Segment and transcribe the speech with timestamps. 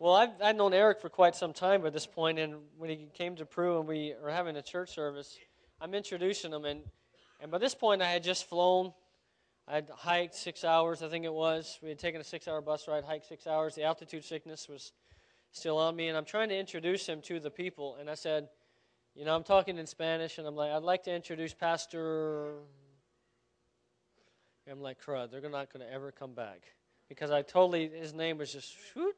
[0.00, 3.08] Well, I've, I'd known Eric for quite some time at this point, and when he
[3.12, 5.36] came to Peru and we were having a church service,
[5.78, 6.80] I'm introducing him, and,
[7.38, 8.94] and by this point I had just flown.
[9.68, 11.78] I had hiked six hours, I think it was.
[11.82, 13.74] We had taken a six hour bus ride, hiked six hours.
[13.74, 14.92] The altitude sickness was
[15.52, 17.98] still on me, and I'm trying to introduce him to the people.
[18.00, 18.48] And I said,
[19.14, 22.52] You know, I'm talking in Spanish, and I'm like, I'd like to introduce Pastor.
[24.66, 26.62] And I'm like, crud, they're not going to ever come back.
[27.10, 29.14] Because I totally, his name was just, shoot.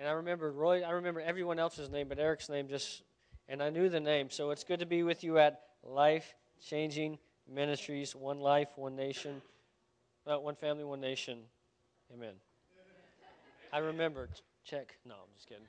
[0.00, 3.02] And I remember Roy, I remember everyone else's name, but Eric's name just,
[3.50, 4.30] and I knew the name.
[4.30, 6.34] So it's good to be with you at Life
[6.66, 9.42] Changing Ministries, One Life, One Nation,
[10.26, 11.40] uh, One Family, One Nation.
[12.14, 12.32] Amen.
[13.74, 14.30] I remembered.
[14.64, 14.96] Check.
[15.04, 15.64] No, I'm just kidding.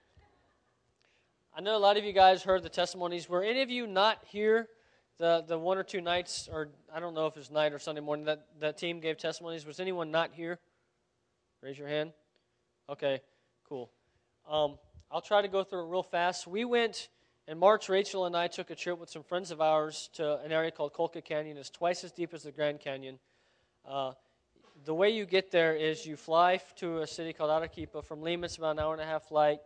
[1.54, 3.28] I know a lot of you guys heard the testimonies.
[3.28, 4.70] Were any of you not here
[5.18, 8.00] the, the one or two nights, or I don't know if it's night or Sunday
[8.00, 9.66] morning, that, that team gave testimonies?
[9.66, 10.58] Was anyone not here?
[11.62, 12.14] Raise your hand.
[12.90, 13.20] Okay,
[13.68, 13.92] cool.
[14.50, 14.78] Um,
[15.12, 16.48] I'll try to go through it real fast.
[16.48, 17.10] We went
[17.48, 17.90] in March.
[17.90, 20.94] Rachel and I took a trip with some friends of ours to an area called
[20.94, 21.58] Colca Canyon.
[21.58, 23.20] It's twice as deep as the Grand Canyon.
[23.86, 24.14] Uh,
[24.86, 28.02] the way you get there is you fly to a city called Arequipa.
[28.02, 29.60] From Lima, it's about an hour and a half flight.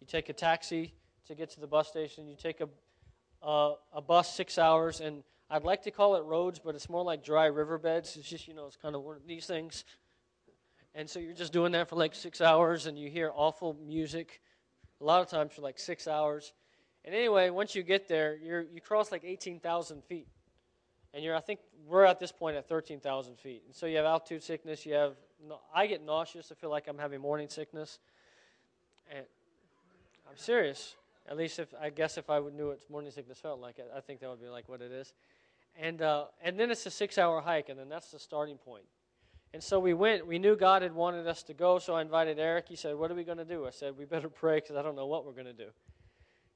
[0.00, 0.94] You take a taxi
[1.26, 2.28] to get to the bus station.
[2.28, 2.68] You take a
[3.42, 7.02] uh, a bus six hours, and I'd like to call it roads, but it's more
[7.02, 8.16] like dry riverbeds.
[8.16, 9.84] It's just you know it's kind of one of these things.
[10.94, 14.40] And so you're just doing that for like six hours, and you hear awful music,
[15.00, 16.52] a lot of times for like six hours.
[17.04, 20.26] And anyway, once you get there, you you cross like 18,000 feet,
[21.14, 23.62] and you're I think we're at this point at 13,000 feet.
[23.66, 24.84] And so you have altitude sickness.
[24.84, 25.16] You have
[25.74, 26.50] I get nauseous.
[26.52, 27.98] I feel like I'm having morning sickness.
[29.10, 29.24] And
[30.28, 30.96] I'm serious.
[31.28, 34.20] At least if I guess if I knew what morning sickness felt like, I think
[34.20, 35.12] that would be like what it is.
[35.78, 38.84] And uh, and then it's a six-hour hike, and then that's the starting point.
[39.52, 40.26] And so we went.
[40.26, 42.68] We knew God had wanted us to go, so I invited Eric.
[42.68, 44.82] He said, "What are we going to do?" I said, "We better pray because I
[44.82, 45.70] don't know what we're going to do."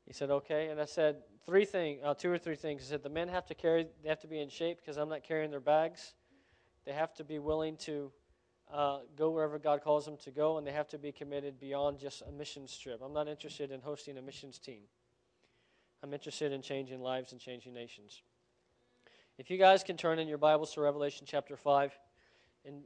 [0.06, 2.82] He said, "Okay." And I said three things, uh, two or three things.
[2.82, 3.88] He said, "The men have to carry.
[4.02, 6.14] They have to be in shape because I'm not carrying their bags.
[6.84, 8.12] They have to be willing to
[8.72, 11.98] uh, go wherever God calls them to go, and they have to be committed beyond
[11.98, 13.00] just a missions trip.
[13.04, 14.82] I'm not interested in hosting a missions team.
[16.02, 18.22] I'm interested in changing lives and changing nations."
[19.36, 21.98] If you guys can turn in your Bibles to Revelation chapter five.
[22.64, 22.82] And,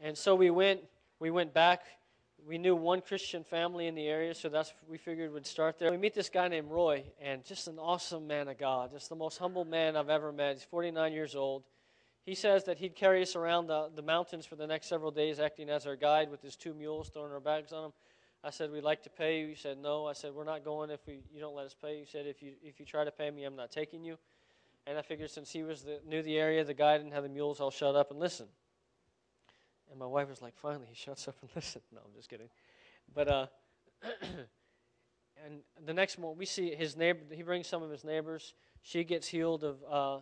[0.00, 0.80] and so we went,
[1.18, 1.82] we went back.
[2.46, 5.92] We knew one Christian family in the area, so that's we figured we'd start there.
[5.92, 9.14] We meet this guy named Roy, and just an awesome man of God, just the
[9.14, 10.56] most humble man I've ever met.
[10.56, 11.62] He's 49 years old.
[12.24, 15.38] He says that he'd carry us around the, the mountains for the next several days,
[15.38, 17.92] acting as our guide with his two mules, throwing our bags on them.
[18.44, 19.48] I said, We'd like to pay you.
[19.48, 20.06] He said, No.
[20.06, 22.00] I said, We're not going if we, you don't let us pay.
[22.00, 24.18] He said, if you, if you try to pay me, I'm not taking you.
[24.86, 27.28] And I figured since he was the, knew the area, the guide, and had the
[27.28, 28.46] mules, I'll shut up and listen.
[29.92, 31.84] And my wife was like, finally, he shuts up and listens.
[31.92, 32.48] No, I'm just kidding.
[33.14, 33.46] But, uh,
[35.44, 38.54] and the next morning, we see his neighbor, he brings some of his neighbors.
[38.80, 40.20] She gets healed of uh,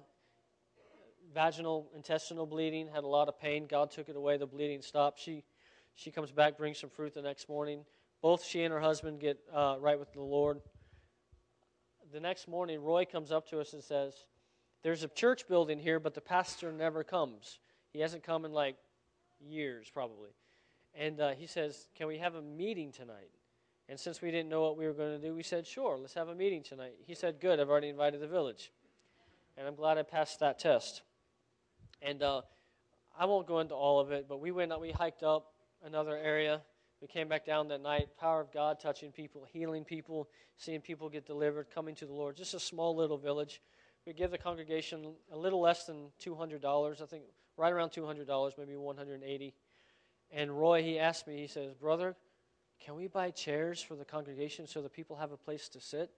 [1.32, 3.69] vaginal intestinal bleeding, had a lot of pain.
[3.70, 5.20] God took it away, the bleeding stopped.
[5.20, 5.44] She,
[5.94, 7.84] she comes back, brings some fruit the next morning.
[8.22, 10.60] Both she and her husband get uh, right with the Lord.
[12.12, 14.14] The next morning, Roy comes up to us and says,
[14.82, 17.60] There's a church building here, but the pastor never comes.
[17.92, 18.75] He hasn't come in like
[19.41, 20.31] years, probably.
[20.95, 23.31] And uh, he says, Can we have a meeting tonight?
[23.89, 26.15] And since we didn't know what we were going to do, we said, Sure, let's
[26.15, 26.95] have a meeting tonight.
[27.06, 28.73] He said, Good, I've already invited the village.
[29.56, 31.03] And I'm glad I passed that test.
[32.03, 32.43] And uh,
[33.19, 35.53] I won't go into all of it, but we went, out we hiked up
[35.84, 36.62] another area.
[37.01, 38.09] We came back down that night.
[38.19, 42.37] Power of God touching people, healing people, seeing people get delivered, coming to the Lord.
[42.37, 43.61] Just a small little village.
[44.07, 47.03] We give the congregation a little less than $200.
[47.03, 47.25] I think
[47.60, 49.54] right around $200, maybe 180
[50.32, 52.16] And Roy, he asked me, he says, Brother,
[52.82, 56.10] can we buy chairs for the congregation so the people have a place to sit?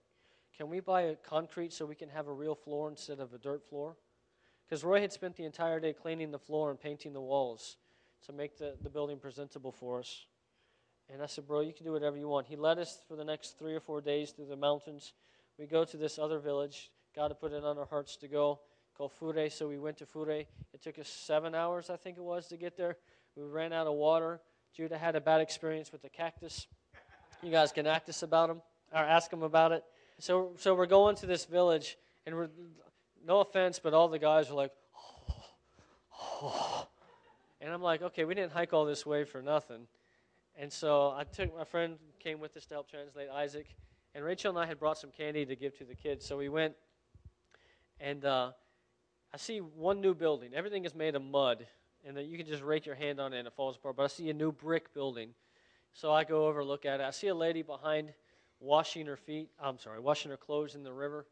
[0.55, 3.37] Can we buy a concrete so we can have a real floor instead of a
[3.37, 3.97] dirt floor?
[4.65, 7.75] Because Roy had spent the entire day cleaning the floor and painting the walls
[8.25, 10.25] to make the, the building presentable for us.
[11.11, 12.47] And I said, Bro, you can do whatever you want.
[12.47, 15.11] He led us for the next three or four days through the mountains.
[15.59, 16.89] We go to this other village.
[17.13, 18.61] God had put it on our hearts to go
[18.97, 19.49] called Fure.
[19.49, 20.31] So we went to Fure.
[20.31, 20.47] It
[20.81, 22.97] took us seven hours, I think it was, to get there.
[23.35, 24.39] We ran out of water.
[24.75, 26.67] Judah had a bad experience with the cactus.
[27.41, 28.61] You guys can ask us about them
[28.91, 29.83] or ask them about it.
[30.19, 32.49] So, so we're going to this village, and we're
[33.25, 35.45] no offense, but all the guys are like, oh,
[36.43, 36.87] oh.
[37.61, 39.87] and I'm like, okay, we didn't hike all this way for nothing.
[40.55, 43.67] And so I took my friend came with us to help translate Isaac,
[44.13, 46.25] and Rachel and I had brought some candy to give to the kids.
[46.25, 46.75] So we went,
[47.99, 48.51] and uh,
[49.33, 50.51] I see one new building.
[50.53, 51.65] Everything is made of mud,
[52.05, 53.95] and then you can just rake your hand on it and it falls apart.
[53.95, 55.29] But I see a new brick building.
[55.93, 57.03] So I go over, and look at it.
[57.03, 58.13] I see a lady behind
[58.59, 59.49] washing her feet.
[59.61, 61.25] I'm sorry, washing her clothes in the river.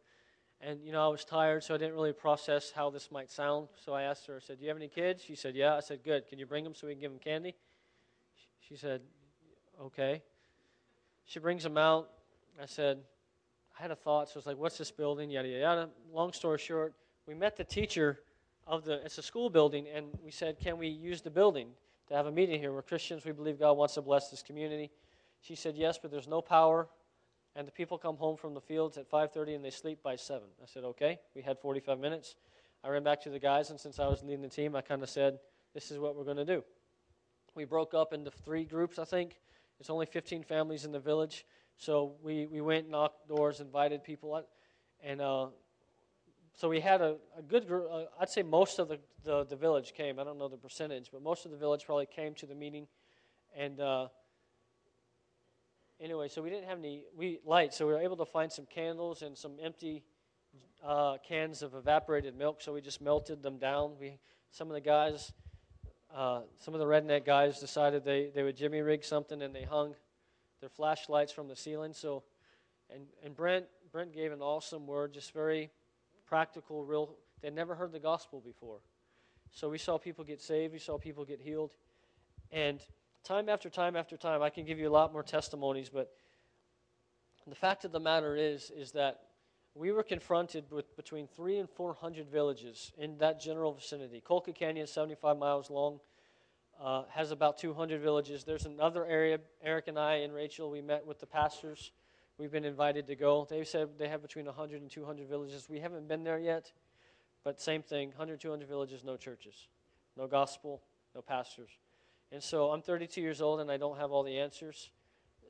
[0.63, 3.69] And, you know, I was tired, so I didn't really process how this might sound.
[3.83, 5.23] So I asked her, I said, Do you have any kids?
[5.23, 5.75] She said, Yeah.
[5.75, 6.27] I said, Good.
[6.27, 7.55] Can you bring them so we can give them candy?
[8.67, 9.01] She said,
[9.81, 10.21] Okay.
[11.25, 12.09] She brings them out.
[12.61, 12.99] I said,
[13.77, 14.29] I had a thought.
[14.29, 15.31] So I was like, What's this building?
[15.31, 15.89] Yada, yada, yada.
[16.13, 16.93] Long story short,
[17.25, 18.19] we met the teacher
[18.67, 21.69] of the, it's a school building, and we said, Can we use the building
[22.07, 22.71] to have a meeting here?
[22.71, 23.25] We're Christians.
[23.25, 24.91] We believe God wants to bless this community.
[25.41, 26.87] She said, Yes, but there's no power
[27.55, 30.41] and the people come home from the fields at 5.30 and they sleep by 7
[30.61, 32.35] i said okay we had 45 minutes
[32.83, 35.03] i ran back to the guys and since i was leading the team i kind
[35.03, 35.39] of said
[35.73, 36.63] this is what we're going to do
[37.55, 39.39] we broke up into three groups i think
[39.79, 41.45] it's only 15 families in the village
[41.77, 44.41] so we, we went knocked doors invited people
[45.03, 45.47] and uh,
[46.61, 49.55] so we had a, a good group uh, i'd say most of the, the, the,
[49.55, 52.45] village came i don't know the percentage but most of the village probably came to
[52.45, 52.87] the meeting
[53.57, 54.07] and uh,
[56.01, 58.65] anyway, so we didn't have any we lights, so we were able to find some
[58.65, 60.03] candles and some empty
[60.83, 62.61] uh, cans of evaporated milk.
[62.61, 63.91] So we just melted them down.
[63.99, 64.17] We
[64.49, 65.31] some of the guys,
[66.13, 69.63] uh, some of the redneck guys decided they they would jimmy rig something, and they
[69.63, 69.95] hung
[70.59, 71.93] their flashlights from the ceiling.
[71.93, 72.23] So,
[72.89, 75.71] and and Brent Brent gave an awesome word, just very
[76.31, 77.13] practical, real.
[77.41, 78.79] They'd never heard the gospel before,
[79.51, 80.71] so we saw people get saved.
[80.71, 81.71] We saw people get healed,
[82.53, 82.79] and
[83.25, 84.41] time after time after time.
[84.41, 86.09] I can give you a lot more testimonies, but
[87.45, 89.19] the fact of the matter is, is that
[89.75, 94.23] we were confronted with between three and four hundred villages in that general vicinity.
[94.25, 95.99] Colca Canyon, 75 miles long,
[96.81, 98.45] uh, has about 200 villages.
[98.45, 101.91] There's another area, Eric and I and Rachel, we met with the pastors.
[102.41, 103.45] We've been invited to go.
[103.47, 105.67] They said they have between 100 and 200 villages.
[105.69, 106.71] We haven't been there yet,
[107.43, 109.67] but same thing 100, 200 villages, no churches,
[110.17, 110.81] no gospel,
[111.13, 111.69] no pastors.
[112.31, 114.89] And so I'm 32 years old and I don't have all the answers.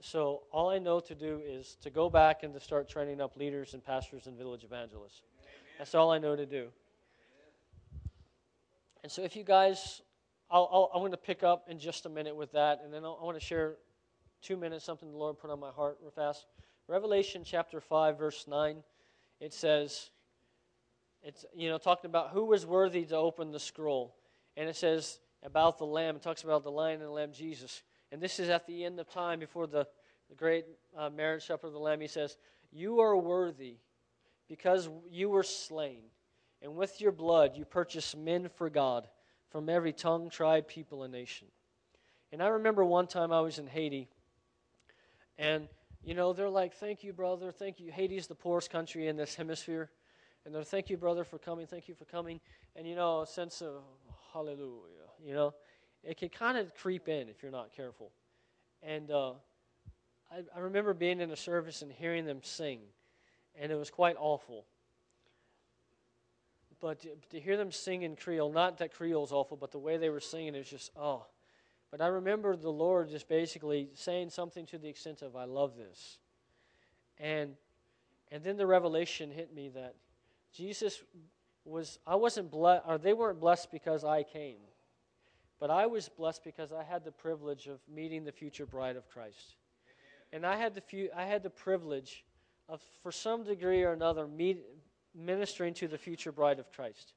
[0.01, 3.37] So all I know to do is to go back and to start training up
[3.37, 5.21] leaders and pastors and village evangelists.
[5.77, 6.67] That's all I know to do.
[9.01, 10.01] And so if you guys,
[10.49, 13.05] I'll, I'll, I'm going to pick up in just a minute with that, and then
[13.05, 13.77] I'll, I want to share
[14.41, 16.47] two minutes something the Lord put on my heart real fast.
[16.87, 18.77] Revelation chapter 5, verse 9,
[19.39, 20.09] it says,
[21.23, 24.15] it's, you know, talking about who was worthy to open the scroll.
[24.57, 26.15] And it says, about the Lamb.
[26.15, 27.83] It talks about the Lion and the Lamb, Jesus.
[28.11, 29.87] And this is at the end of time before the,
[30.29, 30.65] the great
[30.97, 32.01] uh, marriage supper of the Lamb.
[32.01, 32.37] He says,
[32.71, 33.77] You are worthy
[34.47, 36.01] because you were slain,
[36.61, 39.07] and with your blood you purchased men for God
[39.49, 41.47] from every tongue, tribe, people, and nation.
[42.31, 44.07] And I remember one time I was in Haiti,
[45.37, 45.67] and
[46.03, 47.51] you know, they're like, Thank you, brother.
[47.51, 47.91] Thank you.
[47.91, 49.89] Haiti is the poorest country in this hemisphere.
[50.45, 51.67] And they're, Thank you, brother, for coming.
[51.67, 52.39] Thank you for coming.
[52.75, 53.83] And you know, a sense of
[54.33, 55.53] hallelujah you know,
[56.03, 58.11] it can kind of creep in if you're not careful.
[58.83, 59.31] And uh,
[60.31, 62.79] I, I remember being in a service and hearing them sing,
[63.59, 64.65] and it was quite awful.
[66.79, 69.97] But to, hear them sing in Creole, not that Creole is awful, but the way
[69.97, 71.25] they were singing, was just, oh.
[71.91, 75.75] But I remember the Lord just basically saying something to the extent of, I love
[75.75, 76.19] this.
[77.19, 77.55] And,
[78.31, 79.95] and then the revelation hit me that
[80.53, 81.03] Jesus
[81.65, 84.57] was, I wasn't blessed, or they weren't blessed because I came.
[85.59, 89.07] But I was blessed because I had the privilege of meeting the future bride of
[89.09, 89.57] Christ.
[90.33, 92.23] And I had the, few, I had the privilege
[92.69, 94.63] of, for some degree or another, meet,
[95.13, 97.13] ministering to the future bride of Christ.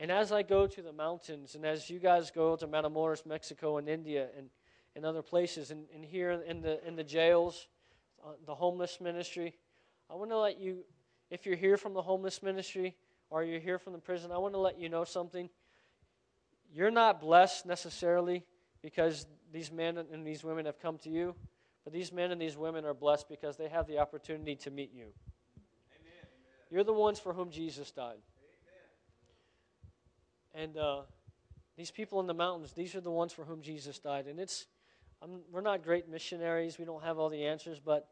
[0.00, 3.78] And as I go to the mountains, and as you guys go to Matamoros, Mexico,
[3.78, 4.48] and India, and,
[4.94, 7.66] and other places, and, and here in the, in the jails,
[8.24, 9.56] uh, the homeless ministry,
[10.08, 10.84] I want to let you,
[11.30, 12.94] if you're here from the homeless ministry
[13.28, 15.50] or you're here from the prison, I want to let you know something
[16.72, 18.44] you're not blessed necessarily
[18.82, 21.34] because these men and these women have come to you,
[21.84, 24.92] but these men and these women are blessed because they have the opportunity to meet
[24.92, 25.06] you.
[25.06, 26.28] Amen.
[26.70, 28.18] You're the ones for whom Jesus died.
[30.58, 31.02] And uh,
[31.76, 34.26] these people in the mountains, these are the ones for whom Jesus died.
[34.26, 34.66] And it's,
[35.22, 38.08] I'm, we're not great missionaries, we don't have all the answers, but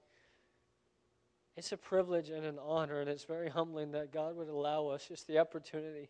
[1.57, 5.09] it's a privilege and an honor, and it's very humbling that God would allow us
[5.09, 6.09] just the opportunity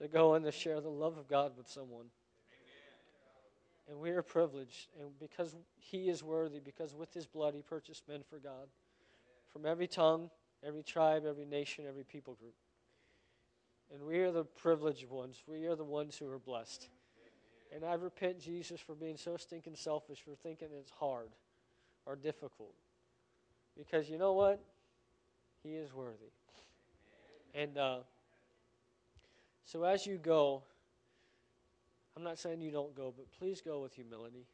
[0.00, 2.06] to go and to share the love of God with someone.
[2.06, 3.88] Amen.
[3.88, 8.06] And we are privileged, and because He is worthy, because with His blood He purchased
[8.06, 8.68] men for God
[9.52, 10.30] from every tongue,
[10.62, 12.54] every tribe, every nation, every people group.
[13.92, 15.42] And we are the privileged ones.
[15.46, 16.88] We are the ones who are blessed.
[17.74, 21.30] And I repent, Jesus, for being so stinking selfish, for thinking it's hard
[22.06, 22.74] or difficult.
[23.76, 24.60] Because you know what?
[25.62, 26.32] He is worthy.
[27.54, 27.98] And, uh,
[29.64, 30.62] so as you go,
[32.16, 34.46] I'm not saying you don't go, but please go with humility.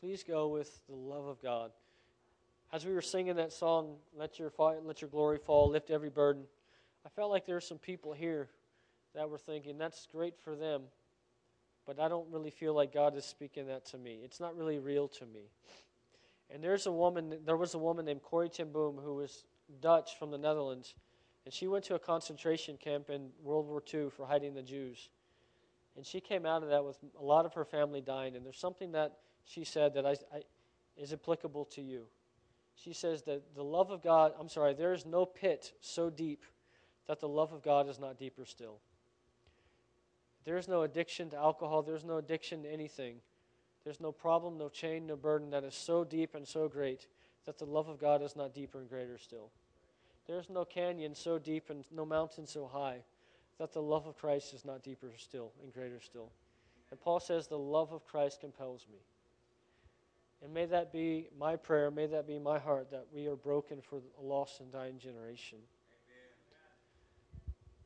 [0.00, 1.72] please go with the love of God.
[2.72, 6.48] As we were singing that song, "Let Your Let Your Glory Fall, Lift Every Burden,"
[7.04, 8.48] I felt like there were some people here
[9.14, 10.82] that were thinking that's great for them,
[11.86, 14.20] but I don't really feel like God is speaking that to me.
[14.22, 15.50] It's not really real to me.
[16.50, 17.38] And there's a woman.
[17.44, 19.44] There was a woman named Corrie ten Boom who was
[19.80, 20.94] Dutch from the Netherlands,
[21.44, 25.08] and she went to a concentration camp in World War II for hiding the Jews.
[25.96, 28.36] And she came out of that with a lot of her family dying.
[28.36, 30.42] And there's something that she said that I, I,
[30.96, 32.04] is applicable to you.
[32.76, 36.44] She says that the love of God, I'm sorry, there is no pit so deep
[37.10, 38.78] that the love of God is not deeper still.
[40.44, 43.16] There's no addiction to alcohol, there's no addiction to anything.
[43.82, 47.08] There's no problem, no chain, no burden that is so deep and so great
[47.46, 49.50] that the love of God is not deeper and greater still.
[50.28, 52.98] There's no canyon so deep and no mountain so high
[53.58, 56.30] that the love of Christ is not deeper still and greater still.
[56.92, 58.98] And Paul says, The love of Christ compels me.
[60.44, 63.80] And may that be my prayer, may that be my heart, that we are broken
[63.80, 65.58] for a lost and dying generation.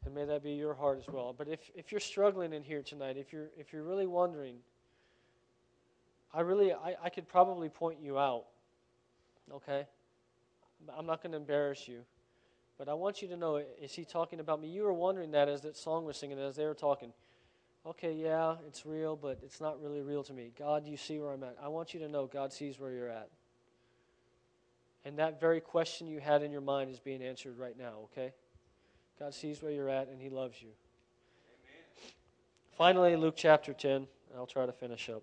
[0.05, 1.35] And may that be your heart as well.
[1.37, 4.57] But if, if you're struggling in here tonight, if you're, if you're really wondering,
[6.33, 8.45] I really, I, I could probably point you out.
[9.53, 9.87] Okay?
[10.97, 12.01] I'm not going to embarrass you.
[12.77, 14.69] But I want you to know, is he talking about me?
[14.69, 17.13] You were wondering that as that song was singing, as they were talking.
[17.87, 20.51] Okay, yeah, it's real, but it's not really real to me.
[20.59, 21.57] God, you see where I'm at.
[21.63, 23.29] I want you to know God sees where you're at.
[25.05, 28.33] And that very question you had in your mind is being answered right now, okay?
[29.19, 30.69] God sees where you're at and he loves you.
[30.69, 32.13] Amen.
[32.77, 34.07] Finally, Luke chapter 10,
[34.37, 35.23] I'll try to finish up.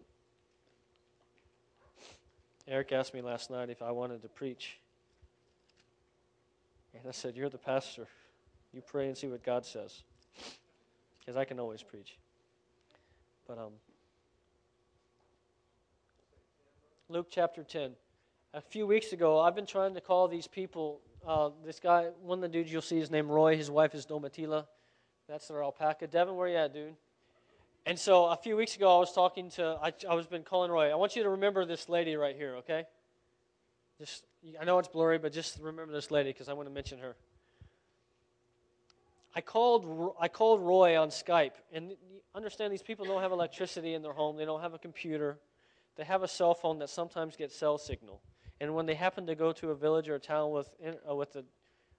[2.68, 4.78] Eric asked me last night if I wanted to preach.
[6.94, 8.08] And I said, You're the pastor.
[8.74, 10.04] You pray and see what God says.
[11.20, 12.18] Because I can always preach.
[13.48, 13.74] But um,
[17.10, 17.92] Luke chapter 10.
[18.54, 21.02] A few weeks ago, I've been trying to call these people.
[21.26, 23.56] Uh, this guy, one of the dudes you'll see is named Roy.
[23.56, 24.66] His wife is Domitila.
[25.28, 26.08] That's their alpaca.
[26.08, 26.96] Devin, where you at, dude?
[27.86, 30.72] And so a few weeks ago, I was talking to, I, I was been calling
[30.72, 30.92] Roy.
[30.92, 32.86] I want you to remember this lady right here, okay?
[34.00, 34.24] Just,
[34.60, 37.16] I know it's blurry, but just remember this lady because I want to mention her.
[39.36, 41.94] I called, I called Roy on Skype, and
[42.36, 44.38] understand these people don't have electricity in their home.
[44.38, 45.38] They don't have a computer.
[45.96, 48.22] They have a cell phone that sometimes gets cell signal.
[48.62, 50.70] And when they happen to go to a village or a town with,
[51.10, 51.44] uh, with a,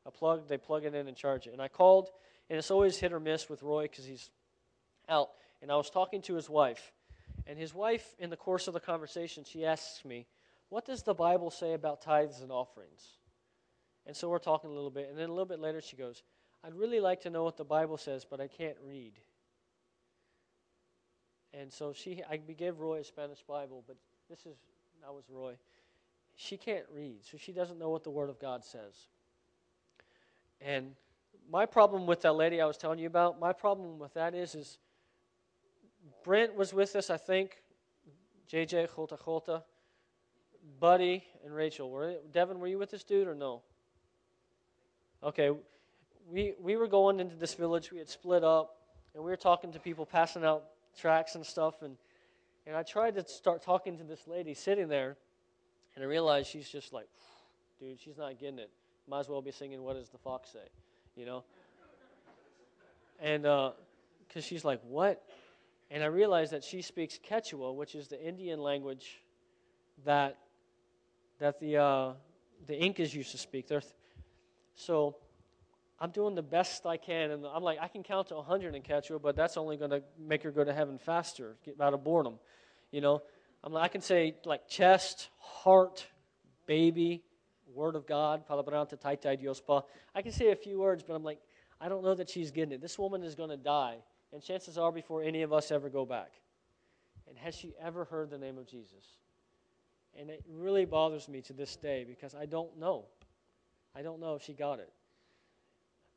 [0.07, 1.53] a plug, they plug it in and charge it.
[1.53, 2.11] And I called,
[2.49, 4.31] and it's always hit or miss with Roy because he's
[5.09, 5.31] out.
[5.61, 6.93] And I was talking to his wife.
[7.49, 10.29] And his wife, in the course of the conversation, she asks me,
[10.69, 13.03] What does the Bible say about tithes and offerings?
[14.07, 15.09] And so we're talking a little bit.
[15.09, 16.23] And then a little bit later, she goes,
[16.63, 19.15] I'd really like to know what the Bible says, but I can't read.
[21.53, 23.97] And so she, I gave Roy a Spanish Bible, but
[24.31, 24.57] this is,
[25.03, 25.57] that was Roy.
[26.43, 29.07] She can't read, so she doesn't know what the Word of God says.
[30.61, 30.97] And
[31.49, 34.57] my problem with that lady I was telling you about, my problem with that is,
[34.57, 34.79] is
[36.25, 37.63] Brent was with us, I think.
[38.51, 39.63] JJ, Jota Jota,
[40.81, 41.89] Buddy, and Rachel.
[41.89, 43.63] Were Devin, were you with this dude or no?
[45.23, 45.51] Okay,
[46.29, 47.93] we we were going into this village.
[47.93, 48.77] We had split up,
[49.15, 50.65] and we were talking to people, passing out
[50.99, 51.83] tracks and stuff.
[51.83, 51.97] And
[52.67, 55.17] and I tried to start talking to this lady sitting there,
[55.95, 57.07] and I realized she's just like,
[57.79, 58.71] dude, she's not getting it.
[59.09, 60.69] Might as well be singing "What Does the Fox Say,"
[61.17, 61.45] you know.
[63.21, 63.73] And because
[64.37, 65.23] uh, she's like, what?
[65.91, 69.23] And I realized that she speaks Quechua, which is the Indian language
[70.05, 70.39] that
[71.39, 72.13] that the uh,
[72.67, 73.69] the Incas used to speak.
[73.69, 73.83] Th-
[74.75, 75.17] so
[76.01, 78.83] I'm doing the best I can, and I'm like, I can count to 100 in
[78.83, 82.03] Quechua, but that's only going to make her go to heaven faster, get out of
[82.03, 82.41] boredom,
[82.91, 83.23] you know.
[83.65, 86.07] I'm like, I can say like chest, heart,
[86.67, 87.23] baby,
[87.75, 88.43] word of God.
[88.51, 91.41] I can say a few words, but I'm like,
[91.81, 92.81] I don't know that she's getting it.
[92.81, 93.97] This woman is going to die
[94.33, 96.33] and chances are before any of us ever go back.
[97.29, 99.19] And has she ever heard the name of Jesus?
[100.19, 103.07] And it really bothers me to this day because I don't know.
[103.95, 104.93] I don't know if she got it.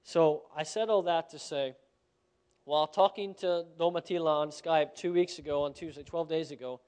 [0.04, 1.76] So I said all that to say,
[2.66, 6.80] while talking to Domitila on Skype two weeks ago, on Tuesday, 12 days ago,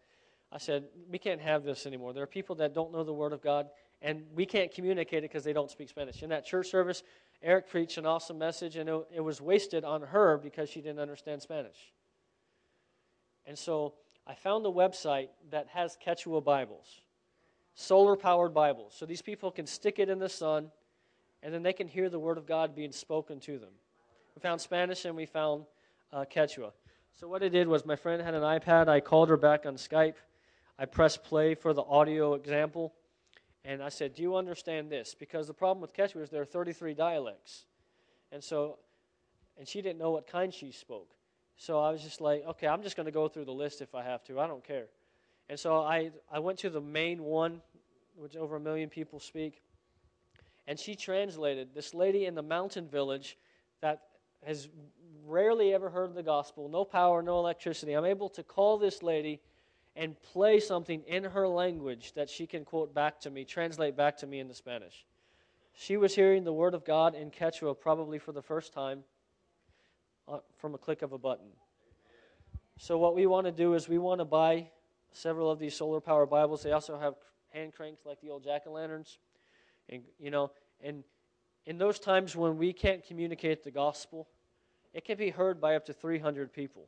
[0.51, 2.13] I said, we can't have this anymore.
[2.13, 3.67] There are people that don't know the Word of God,
[4.01, 6.23] and we can't communicate it because they don't speak Spanish.
[6.23, 7.03] In that church service,
[7.43, 10.99] Eric preached an awesome message, and it, it was wasted on her because she didn't
[10.99, 11.91] understand Spanish.
[13.45, 17.01] And so I found a website that has Quechua Bibles,
[17.75, 18.95] solar powered Bibles.
[18.97, 20.71] So these people can stick it in the sun,
[21.43, 23.71] and then they can hear the Word of God being spoken to them.
[24.35, 25.65] We found Spanish and we found
[26.13, 26.71] uh, Quechua.
[27.19, 28.87] So what I did was my friend had an iPad.
[28.87, 30.15] I called her back on Skype.
[30.79, 32.93] I pressed play for the audio example,
[33.65, 35.15] and I said, Do you understand this?
[35.17, 37.65] Because the problem with Quechua is there are 33 dialects.
[38.31, 38.77] And so,
[39.57, 41.09] and she didn't know what kind she spoke.
[41.57, 43.95] So I was just like, okay, I'm just going to go through the list if
[43.95, 44.39] I have to.
[44.39, 44.85] I don't care.
[45.49, 47.61] And so I, I went to the main one,
[48.15, 49.61] which over a million people speak.
[50.67, 53.37] And she translated this lady in the mountain village
[53.81, 54.01] that
[54.45, 54.69] has
[55.25, 57.93] rarely ever heard the gospel, no power, no electricity.
[57.93, 59.41] I'm able to call this lady
[59.97, 64.15] and play something in her language that she can quote back to me, translate back
[64.17, 65.05] to me into Spanish.
[65.73, 69.03] She was hearing the word of God in Quechua probably for the first time
[70.27, 71.47] uh, from a click of a button.
[72.77, 74.69] So, what we want to do is we want to buy
[75.13, 76.61] several of these solar power Bibles.
[76.61, 77.15] They also have
[77.49, 79.17] hand cranks like the old jack o' lanterns.
[79.89, 81.03] And, you know, and
[81.65, 84.27] in those times when we can't communicate the gospel,
[84.93, 86.87] it can be heard by up to 300 people.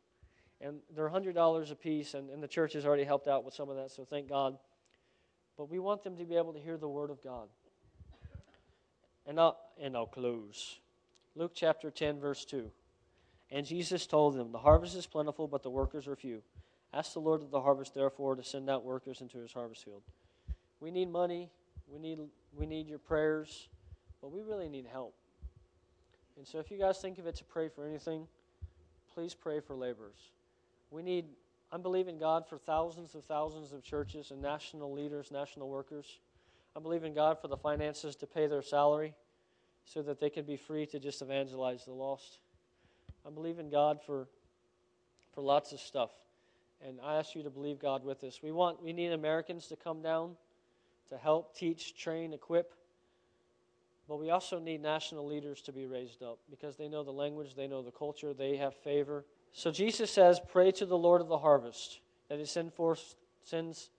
[0.61, 3.69] And they're $100 a piece, and, and the church has already helped out with some
[3.69, 4.57] of that, so thank God.
[5.57, 7.47] But we want them to be able to hear the word of God.
[9.25, 10.79] And I'll, and I'll close.
[11.35, 12.69] Luke chapter 10, verse 2.
[13.51, 16.41] And Jesus told them, The harvest is plentiful, but the workers are few.
[16.93, 20.01] Ask the Lord of the harvest, therefore, to send out workers into his harvest field.
[20.79, 21.49] We need money,
[21.87, 22.19] we need,
[22.53, 23.69] we need your prayers,
[24.21, 25.13] but we really need help.
[26.37, 28.27] And so, if you guys think of it to pray for anything,
[29.13, 30.31] please pray for laborers.
[30.91, 31.25] We need,
[31.71, 36.19] I'm believing God for thousands of thousands of churches and national leaders, national workers.
[36.75, 39.13] I believe in God for the finances to pay their salary
[39.85, 42.39] so that they can be free to just evangelize the lost.
[43.25, 44.27] I believe in God for,
[45.33, 46.11] for lots of stuff.
[46.85, 48.39] And I ask you to believe God with us.
[48.41, 50.37] We want we need Americans to come down
[51.09, 52.73] to help teach, train, equip.
[54.07, 57.55] But we also need national leaders to be raised up because they know the language,
[57.55, 59.25] they know the culture, they have favor.
[59.53, 63.89] So Jesus says, Pray to the Lord of the harvest that he send forth, sends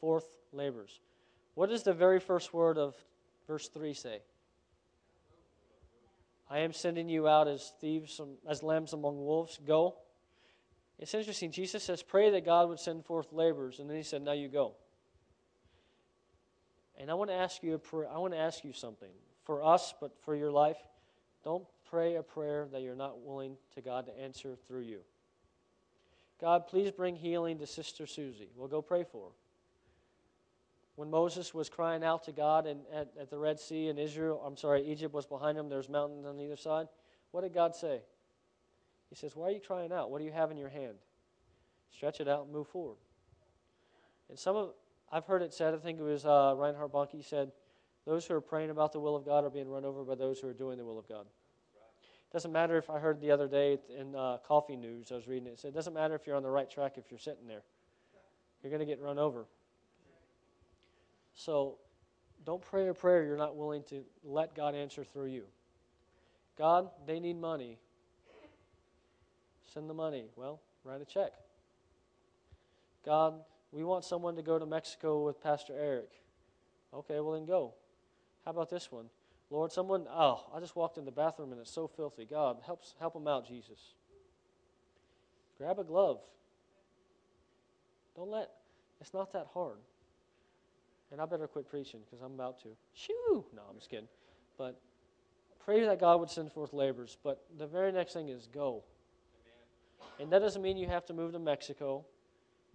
[0.00, 1.00] forth labors.
[1.54, 2.94] What does the very first word of
[3.46, 4.20] verse 3 say?
[6.48, 9.58] I am sending you out as thieves, as lambs among wolves.
[9.66, 9.96] Go.
[10.98, 11.50] It's interesting.
[11.50, 13.80] Jesus says, Pray that God would send forth labors.
[13.80, 14.74] And then he said, Now you go.
[16.98, 18.08] And I want to ask you a prayer.
[18.10, 19.10] I want to ask you something
[19.44, 20.78] for us, but for your life.
[21.44, 25.00] Don't pray a prayer that you're not willing to God to answer through you.
[26.40, 28.50] God, please bring healing to Sister Susie.
[28.56, 29.32] We'll go pray for her.
[30.96, 34.42] When Moses was crying out to God and at, at the Red Sea and Israel,
[34.44, 36.88] I'm sorry, Egypt was behind him, there's mountains on either side.
[37.32, 38.00] What did God say?
[39.10, 40.10] He says, Why are you crying out?
[40.10, 40.94] What do you have in your hand?
[41.94, 42.96] Stretch it out and move forward.
[44.28, 44.70] And some of,
[45.12, 47.52] I've heard it said, I think it was uh, Reinhard Bonnke said,
[48.06, 50.38] those who are praying about the will of God are being run over by those
[50.38, 51.26] who are doing the will of God.
[52.32, 55.46] Doesn't matter if I heard the other day in uh, Coffee News, I was reading
[55.46, 57.46] it, it said, it doesn't matter if you're on the right track if you're sitting
[57.46, 57.62] there.
[58.62, 59.46] You're going to get run over.
[61.34, 61.76] So
[62.44, 65.44] don't pray a prayer you're not willing to let God answer through you.
[66.58, 67.78] God, they need money.
[69.72, 70.26] Send the money.
[70.36, 71.32] Well, write a check.
[73.04, 73.34] God,
[73.72, 76.10] we want someone to go to Mexico with Pastor Eric.
[76.94, 77.74] Okay, well then go.
[78.44, 79.06] How about this one?
[79.50, 82.24] Lord, someone, oh, I just walked in the bathroom and it's so filthy.
[82.24, 83.94] God, help, help them out, Jesus.
[85.58, 86.18] Grab a glove.
[88.16, 88.50] Don't let,
[89.00, 89.78] it's not that hard.
[91.12, 92.68] And I better quit preaching because I'm about to.
[92.94, 93.44] Shoo!
[93.54, 94.08] No, I'm just kidding.
[94.58, 94.80] But
[95.64, 97.16] pray that God would send forth laborers.
[97.22, 98.82] But the very next thing is go.
[100.00, 100.24] Amen.
[100.24, 102.04] And that doesn't mean you have to move to Mexico,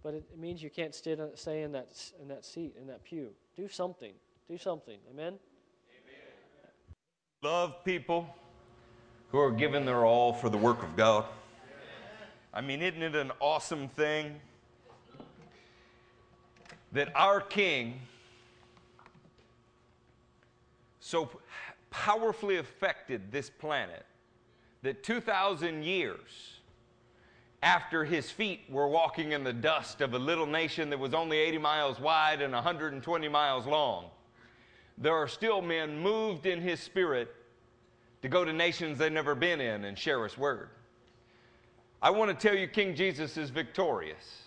[0.02, 1.18] but it means you can't stay in,
[1.72, 3.32] that, in that seat, in that pew.
[3.54, 4.14] Do something.
[4.48, 4.98] Do something.
[5.10, 5.34] Amen?
[7.42, 8.32] Love people
[9.32, 11.24] who are giving their all for the work of God.
[12.54, 14.40] I mean, isn't it an awesome thing
[16.92, 18.00] that our King
[21.00, 21.28] so
[21.90, 24.06] powerfully affected this planet
[24.82, 26.60] that 2,000 years
[27.60, 31.38] after his feet were walking in the dust of a little nation that was only
[31.38, 34.10] 80 miles wide and 120 miles long,
[35.02, 37.34] there are still men moved in his spirit
[38.22, 40.70] to go to nations they've never been in and share his word.
[42.00, 44.42] I want to tell you, King Jesus is victorious.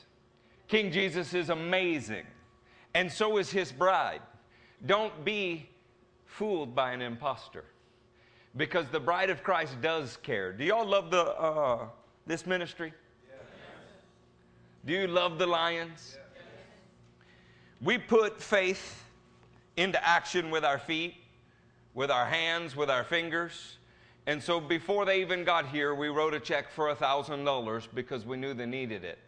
[0.69, 2.25] King Jesus is amazing,
[2.93, 4.21] and so is his bride.
[4.85, 5.69] Don't be
[6.25, 7.65] fooled by an impostor
[8.55, 10.53] because the bride of Christ does care.
[10.53, 11.87] Do y'all love the, uh,
[12.25, 12.93] this ministry?
[13.29, 13.39] Yes.
[14.85, 16.17] Do you love the Lions?
[16.17, 16.45] Yes.
[17.81, 19.04] We put faith
[19.77, 21.15] into action with our feet,
[21.93, 23.77] with our hands, with our fingers.
[24.27, 28.37] And so before they even got here, we wrote a check for $1,000 because we
[28.37, 29.19] knew they needed it.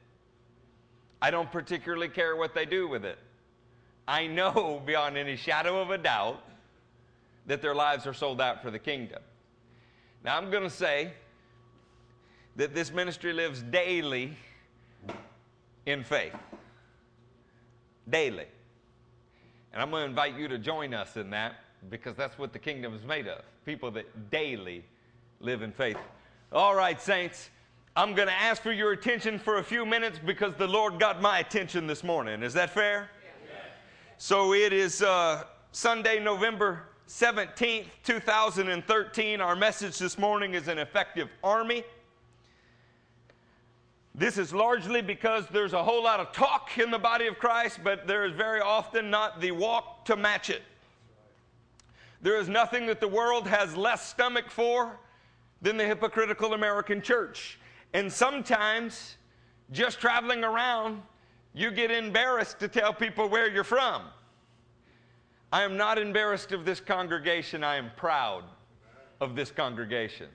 [1.22, 3.18] I don't particularly care what they do with it.
[4.08, 6.44] I know beyond any shadow of a doubt
[7.46, 9.22] that their lives are sold out for the kingdom.
[10.24, 11.14] Now, I'm going to say
[12.56, 14.36] that this ministry lives daily
[15.86, 16.36] in faith.
[18.10, 18.46] Daily.
[19.78, 21.58] And I'm going to invite you to join us in that
[21.92, 24.84] because that's what the kingdom is made of people that daily
[25.40, 26.00] live in faith.
[26.52, 27.52] All right, saints.
[27.96, 31.22] I'm going to ask for your attention for a few minutes because the Lord got
[31.22, 32.42] my attention this morning.
[32.42, 33.12] Is that fair?
[33.46, 33.72] Yes.
[34.18, 39.42] So it is uh, Sunday, November 17th, 2013.
[39.42, 41.84] Our message this morning is an effective army.
[44.18, 47.82] This is largely because there's a whole lot of talk in the body of Christ,
[47.84, 50.64] but there is very often not the walk to match it.
[52.24, 55.00] There is nothing that the world has less stomach for
[55.62, 57.60] than the hypocritical American church.
[57.94, 59.18] And sometimes,
[59.72, 61.04] just traveling around,
[61.54, 64.02] you get embarrassed to tell people where you're from.
[65.52, 67.64] I am not embarrassed of this congregation.
[67.64, 68.46] I am proud
[69.22, 70.28] of this congregation.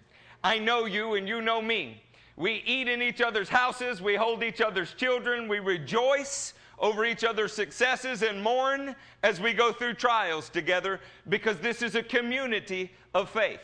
[0.45, 2.01] I know you and you know me.
[2.37, 7.25] We eat in each other's houses, we hold each other's children, we rejoice over each
[7.25, 12.91] other's successes and mourn as we go through trials together because this is a community
[13.15, 13.61] of faith.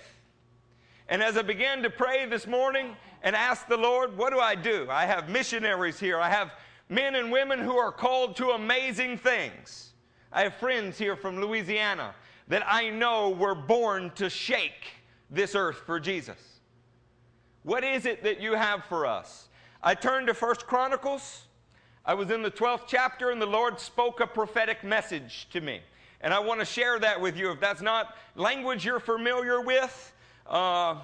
[1.08, 4.54] And as I began to pray this morning and ask the Lord, what do I
[4.54, 4.86] do?
[4.90, 6.20] I have missionaries here.
[6.20, 6.52] I have
[6.88, 9.92] men and women who are called to amazing things.
[10.30, 12.14] I have friends here from Louisiana
[12.48, 14.92] that I know were born to shake
[15.30, 16.57] this earth for Jesus.
[17.62, 19.48] What is it that you have for us?
[19.82, 21.44] I turned to First Chronicles.
[22.04, 25.80] I was in the 12th chapter and the Lord spoke a prophetic message to me.
[26.20, 27.50] And I want to share that with you.
[27.52, 30.12] If that's not language you're familiar with,
[30.46, 30.96] uh,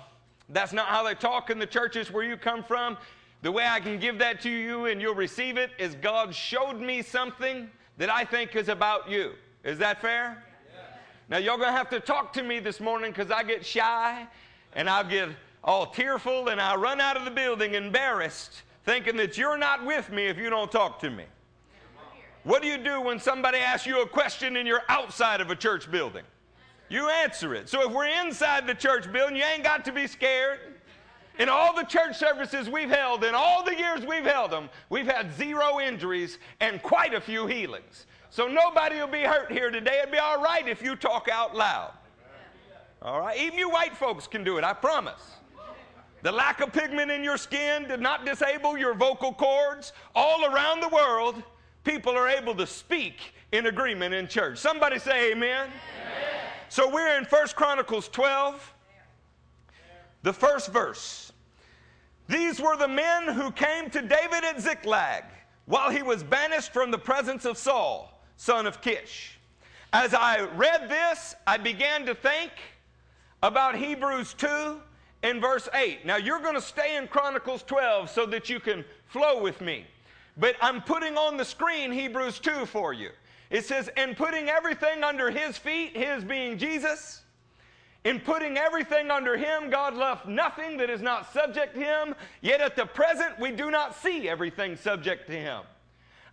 [0.48, 2.96] that's not how they talk in the churches where you come from.
[3.42, 6.80] The way I can give that to you and you'll receive it is God showed
[6.80, 9.32] me something that I think is about you.
[9.62, 10.42] Is that fair?
[10.72, 10.98] Yes.
[11.28, 14.26] Now, you're going to have to talk to me this morning because I get shy
[14.74, 15.28] and I'll get
[15.64, 20.10] all tearful and I'll run out of the building embarrassed thinking that you're not with
[20.10, 21.24] me if you don't talk to me.
[22.44, 25.56] What do you do when somebody asks you a question and you're outside of a
[25.56, 26.24] church building?
[26.90, 27.70] You answer it.
[27.70, 30.60] So if we're inside the church building, you ain't got to be scared.
[31.38, 35.06] In all the church services we've held, in all the years we've held them, we've
[35.06, 38.06] had zero injuries and quite a few healings.
[38.28, 40.00] So nobody will be hurt here today.
[40.00, 41.92] It'd be all right if you talk out loud.
[43.00, 43.40] All right?
[43.40, 45.22] Even you white folks can do it, I promise.
[46.24, 49.92] The lack of pigment in your skin did not disable your vocal cords.
[50.14, 51.42] All around the world,
[51.84, 54.56] people are able to speak in agreement in church.
[54.56, 55.66] Somebody say amen.
[55.66, 55.70] amen.
[56.70, 58.72] So we're in First Chronicles 12,
[60.22, 61.30] the first verse.
[62.26, 65.24] These were the men who came to David at Ziklag
[65.66, 69.38] while he was banished from the presence of Saul, son of Kish.
[69.92, 72.50] As I read this, I began to think
[73.42, 74.80] about Hebrews 2
[75.24, 76.04] and verse 8.
[76.06, 79.86] Now you're going to stay in Chronicles 12 so that you can flow with me.
[80.36, 83.08] But I'm putting on the screen Hebrews 2 for you.
[83.50, 87.22] It says, and putting everything under his feet, his being Jesus,
[88.04, 92.60] in putting everything under him, God left nothing that is not subject to him, yet
[92.60, 95.62] at the present we do not see everything subject to him.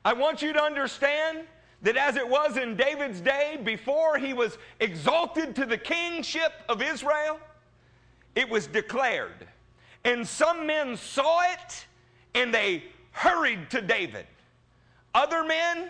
[0.04, 1.46] I want you to understand
[1.84, 6.82] that as it was in David's day, before he was exalted to the kingship of
[6.82, 7.40] Israel,
[8.36, 9.48] it was declared.
[10.04, 11.86] And some men saw it
[12.34, 14.26] and they hurried to David.
[15.14, 15.90] Other men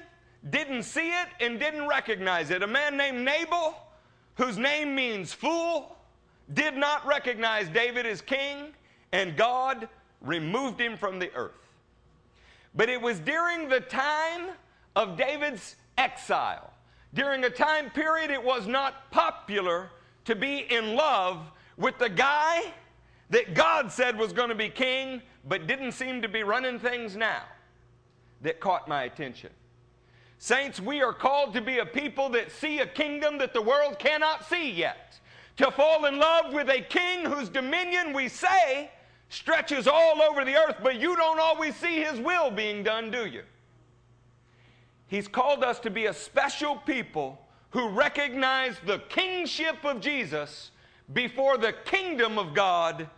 [0.50, 2.64] didn't see it and didn't recognize it.
[2.64, 3.76] A man named Nabal,
[4.36, 5.96] whose name means fool,
[6.54, 8.74] did not recognize David as king,
[9.12, 9.88] and God
[10.20, 11.52] removed him from the earth.
[12.76, 14.50] But it was during the time
[14.96, 16.74] of David's exile,
[17.14, 19.90] during a time period it was not popular
[20.26, 21.52] to be in love
[21.82, 22.72] with the guy
[23.32, 27.18] that God said was going to be king, but didn't seem to be running things
[27.18, 27.42] now,
[28.42, 29.50] that caught my attention.
[30.38, 33.98] Saints, we are called to be a people that see a kingdom that the world
[34.00, 35.20] cannot see yet.
[35.58, 38.92] To fall in love with a king whose dominion we say
[39.30, 43.26] stretches all over the earth, but you don't always see his will being done, do
[43.26, 43.44] you?
[45.08, 47.40] He's called us to be a special people
[47.72, 50.72] who recognize the kingship of Jesus
[51.14, 53.10] before the kingdom of God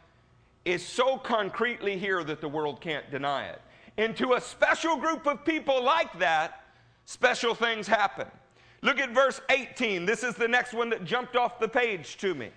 [0.66, 3.62] is so concretely here that the world can't deny it.
[3.98, 6.64] And to a special group of people like that,
[7.06, 8.28] special things happen.
[8.82, 10.06] Look at verse 18.
[10.06, 12.50] This is the next one that jumped off the page to me.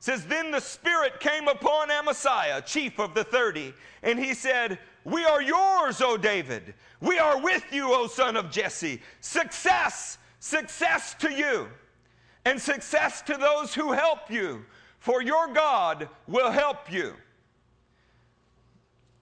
[0.00, 5.24] says, Then the Spirit came upon Amaziah, chief of the thirty, and he said, We
[5.24, 6.74] are yours, O David.
[7.00, 9.00] We are with you, O son of Jesse.
[9.20, 11.68] Success, success to you,
[12.44, 14.64] and success to those who help you,
[14.98, 17.14] for your God will help you.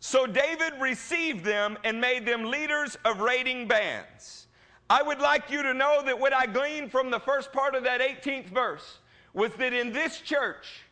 [0.00, 4.48] So David received them and made them leaders of raiding bands.
[4.90, 7.84] I would like you to know that what I gleaned from the first part of
[7.84, 8.98] that 18th verse
[9.32, 10.82] was that in this church,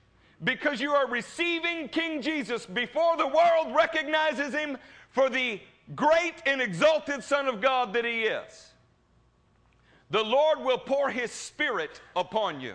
[0.43, 4.79] because you are receiving King Jesus before the world recognizes him
[5.11, 5.61] for the
[5.95, 8.70] great and exalted Son of God that he is,
[10.11, 12.75] the Lord will pour his Spirit upon you.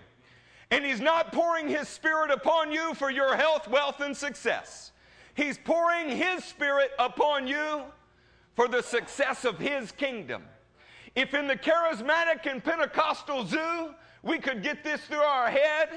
[0.71, 4.91] And he's not pouring his Spirit upon you for your health, wealth, and success.
[5.35, 7.83] He's pouring his Spirit upon you
[8.55, 10.43] for the success of his kingdom.
[11.13, 13.93] If in the charismatic and Pentecostal zoo
[14.23, 15.89] we could get this through our head,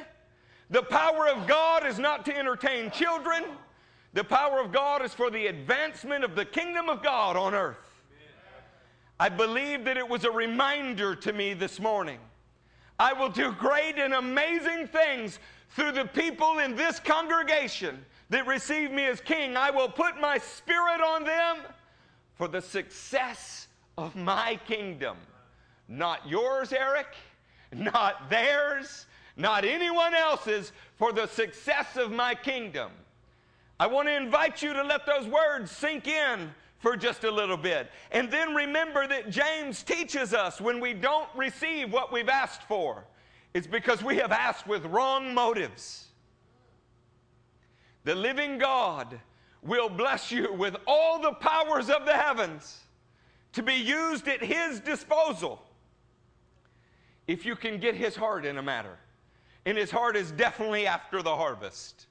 [0.70, 3.44] the power of God is not to entertain children.
[4.12, 7.88] The power of God is for the advancement of the kingdom of God on earth.
[9.20, 12.18] I believe that it was a reminder to me this morning.
[12.98, 15.38] I will do great and amazing things
[15.70, 19.57] through the people in this congregation that receive me as king.
[19.57, 21.59] I will put my spirit on them
[22.35, 25.16] for the success of my kingdom.
[25.88, 27.09] Not yours, Eric,
[27.72, 32.90] not theirs, not anyone else's, for the success of my kingdom.
[33.81, 37.57] I want to invite you to let those words sink in for just a little
[37.57, 37.91] bit.
[38.12, 43.05] And then remember that James teaches us when we don't receive what we've asked for,
[43.55, 46.07] it's because we have asked with wrong motives.
[48.05, 49.19] The living God
[49.62, 52.81] will bless you with all the powers of the heavens
[53.53, 55.62] to be used at His disposal
[57.27, 58.99] if you can get His heart in a matter
[59.69, 62.07] and his heart is definitely after the harvest.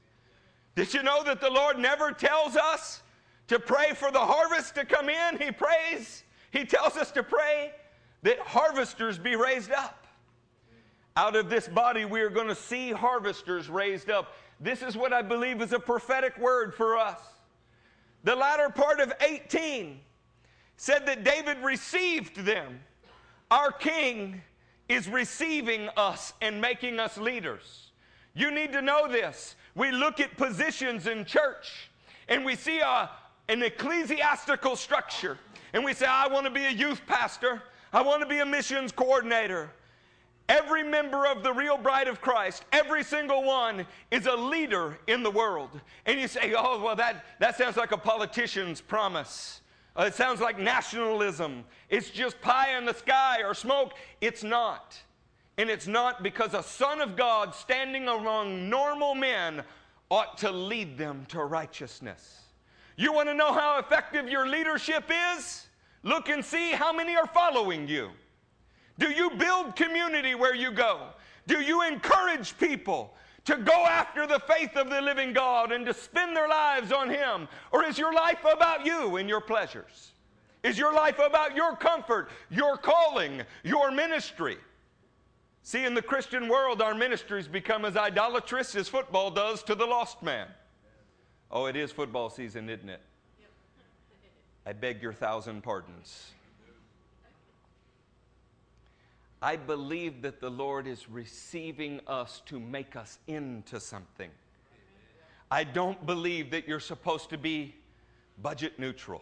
[0.76, 3.02] Did you know that the Lord never tells us
[3.48, 5.38] to pray for the harvest to come in?
[5.38, 7.72] He prays, He tells us to pray
[8.24, 10.08] that harvesters be raised up.
[11.16, 14.34] Out of this body, we are going to see harvesters raised up.
[14.60, 17.20] This is what I believe is a prophetic word for us.
[18.24, 20.00] The latter part of 18
[20.76, 22.80] said that David received them.
[23.50, 24.42] Our king
[24.90, 27.92] is receiving us and making us leaders.
[28.34, 29.56] You need to know this.
[29.76, 31.90] We look at positions in church
[32.28, 33.10] and we see a,
[33.50, 35.38] an ecclesiastical structure
[35.74, 38.46] and we say, I want to be a youth pastor, I want to be a
[38.46, 39.70] missions coordinator.
[40.50, 45.22] Every member of the real bride of Christ, every single one, is a leader in
[45.22, 45.70] the world.
[46.06, 49.60] And you say, oh, well, that, that sounds like a politician's promise.
[49.98, 51.66] Uh, it sounds like nationalism.
[51.90, 53.94] It's just pie in the sky or smoke.
[54.22, 54.98] It's not.
[55.58, 59.64] And it's not because a son of God standing among normal men
[60.10, 62.47] ought to lead them to righteousness.
[62.98, 65.68] You want to know how effective your leadership is?
[66.04, 68.10] Look and see how many are following you.
[69.00, 71.08] Do you build community where you go?
[71.46, 73.14] Do you encourage people?
[73.48, 77.10] to go after the faith of the living God and to spend their lives on
[77.10, 77.48] Him?
[77.72, 80.12] Or is your life about you and your pleasures?
[80.64, 84.58] Is your life about your comfort, your calling, your ministry?
[85.64, 89.86] See, in the Christian world, our ministries become as idolatrous as football does to the
[89.86, 90.48] lost man.
[91.52, 93.02] Oh, it is football season, isn't it?
[94.66, 96.32] I beg your thousand pardons.
[99.42, 104.30] I believe that the Lord is receiving us to make us into something.
[105.50, 107.76] I don't believe that you're supposed to be
[108.42, 109.22] budget neutral.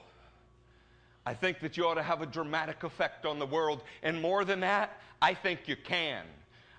[1.25, 3.83] I think that you ought to have a dramatic effect on the world.
[4.03, 6.25] And more than that, I think you can.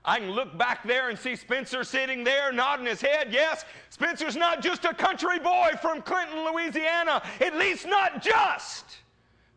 [0.06, 3.32] I can look back there and see Spencer sitting there nodding his head.
[3.32, 8.98] Yes, Spencer's not just a country boy from Clinton, Louisiana, at least not just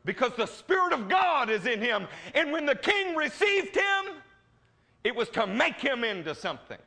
[0.05, 2.07] because the Spirit of God is in him.
[2.33, 4.15] And when the king received him,
[5.03, 6.79] it was to make him into something.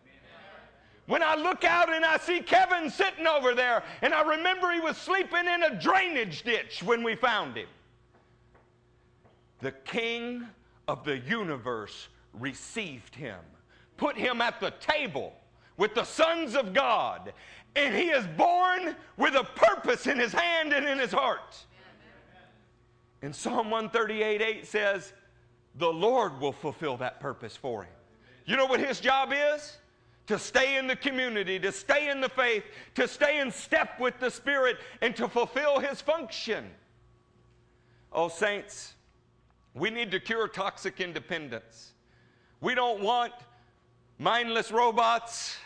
[1.07, 4.81] When I look out and I see Kevin sitting over there, and I remember he
[4.81, 7.68] was sleeping in a drainage ditch when we found him.
[9.61, 10.46] The king
[10.88, 13.38] of the universe received him,
[13.97, 15.35] put him at the table
[15.77, 17.33] with the sons of God,
[17.75, 21.64] and he is born with a purpose in his hand and in his heart.
[23.23, 25.12] And Psalm 138 8 says,
[25.77, 27.92] The Lord will fulfill that purpose for him.
[28.45, 29.79] You know what his job is?
[30.27, 32.64] To stay in the community, to stay in the faith,
[32.97, 36.71] to stay in step with the Spirit, and to fulfill his function.
[38.12, 38.95] Oh, saints,
[39.75, 41.92] we need to cure toxic independence.
[42.62, 43.33] We don't want
[44.18, 45.57] mindless robots.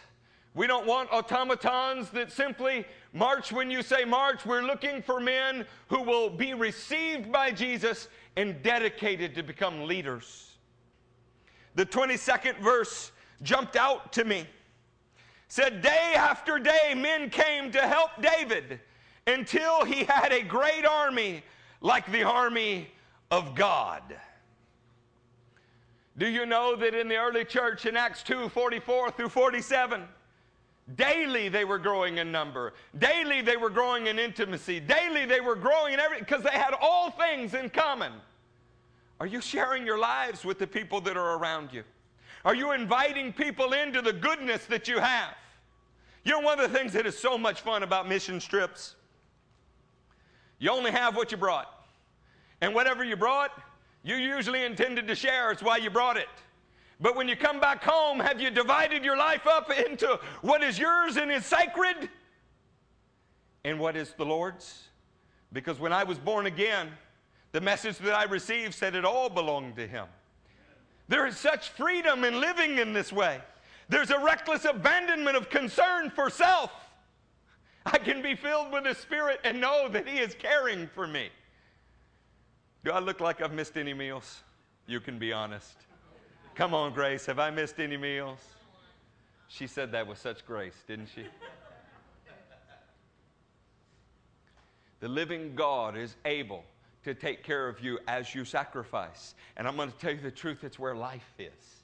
[0.54, 4.46] We don't want automatons that simply march when you say march.
[4.46, 10.52] We're looking for men who will be received by Jesus and dedicated to become leaders.
[11.74, 14.46] The 22nd verse jumped out to me.
[15.48, 18.80] Said, Day after day, men came to help David
[19.26, 21.42] until he had a great army
[21.82, 22.88] like the army
[23.30, 24.16] of God.
[26.18, 30.02] Do you know that in the early church in Acts 2 44 through 47,
[30.94, 35.57] daily they were growing in number, daily they were growing in intimacy, daily they were
[35.57, 38.12] growing in everything because they had all things in common.
[39.20, 41.83] Are you sharing your lives with the people that are around you?
[42.44, 45.35] Are you inviting people into the goodness that you have?
[46.24, 48.94] You know, one of the things that is so much fun about mission trips,
[50.59, 51.72] you only have what you brought.
[52.61, 53.50] And whatever you brought,
[54.07, 55.51] you usually intended to share.
[55.51, 56.29] It's why you brought it.
[57.01, 60.79] But when you come back home, have you divided your life up into what is
[60.79, 62.09] yours and is sacred
[63.64, 64.85] and what is the Lord's?
[65.53, 66.90] Because when I was born again,
[67.51, 70.07] the message that I received said it all belonged to Him.
[71.09, 73.40] There is such freedom in living in this way.
[73.88, 76.71] There's a reckless abandonment of concern for self.
[77.85, 81.31] I can be filled with the Spirit and know that He is caring for me.
[82.87, 84.44] Do I look like I've missed any meals?
[84.87, 85.75] You can be honest.
[86.55, 87.27] Come on, Grace.
[87.27, 88.38] Have I missed any meals?
[89.49, 91.25] She said that with such grace, didn't she?
[95.01, 96.62] the living God is able
[97.03, 99.35] to take care of you as you sacrifice.
[99.57, 101.83] And I'm going to tell you the truth, it's where life is.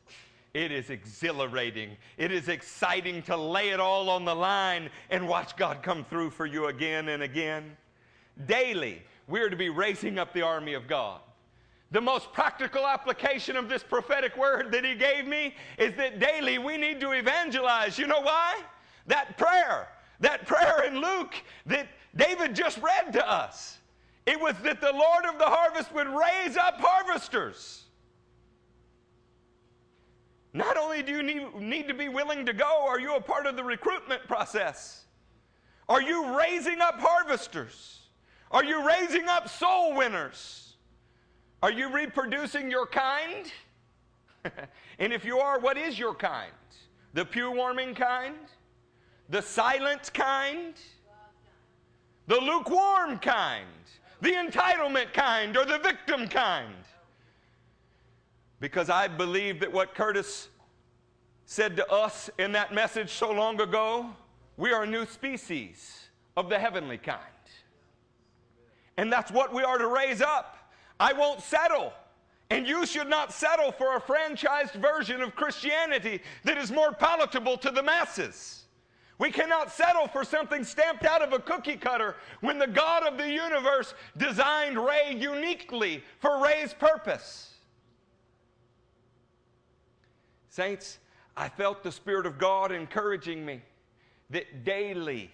[0.54, 1.96] It is exhilarating.
[2.16, 6.30] It is exciting to lay it all on the line and watch God come through
[6.30, 7.76] for you again and again.
[8.46, 11.20] Daily, we are to be raising up the army of God.
[11.90, 16.58] The most practical application of this prophetic word that he gave me is that daily
[16.58, 17.98] we need to evangelize.
[17.98, 18.60] You know why?
[19.06, 19.88] That prayer,
[20.20, 21.34] that prayer in Luke
[21.66, 23.78] that David just read to us.
[24.24, 27.84] It was that the Lord of the harvest would raise up harvesters.
[30.54, 33.46] Not only do you need, need to be willing to go, are you a part
[33.46, 35.04] of the recruitment process?
[35.88, 38.01] Are you raising up harvesters?
[38.52, 40.74] Are you raising up soul winners?
[41.62, 43.50] Are you reproducing your kind?
[44.98, 46.52] and if you are, what is your kind?
[47.14, 48.36] The pew warming kind?
[49.30, 50.74] The silent kind?
[52.26, 53.66] The lukewarm kind?
[54.20, 56.74] The entitlement kind or the victim kind?
[58.60, 60.48] Because I believe that what Curtis
[61.46, 64.10] said to us in that message so long ago,
[64.56, 67.31] we are a new species of the heavenly kind.
[68.96, 70.58] And that's what we are to raise up.
[71.00, 71.92] I won't settle.
[72.50, 77.56] And you should not settle for a franchised version of Christianity that is more palatable
[77.58, 78.64] to the masses.
[79.18, 83.16] We cannot settle for something stamped out of a cookie cutter when the God of
[83.16, 87.54] the universe designed Ray uniquely for Ray's purpose.
[90.48, 90.98] Saints,
[91.36, 93.62] I felt the Spirit of God encouraging me
[94.30, 95.30] that daily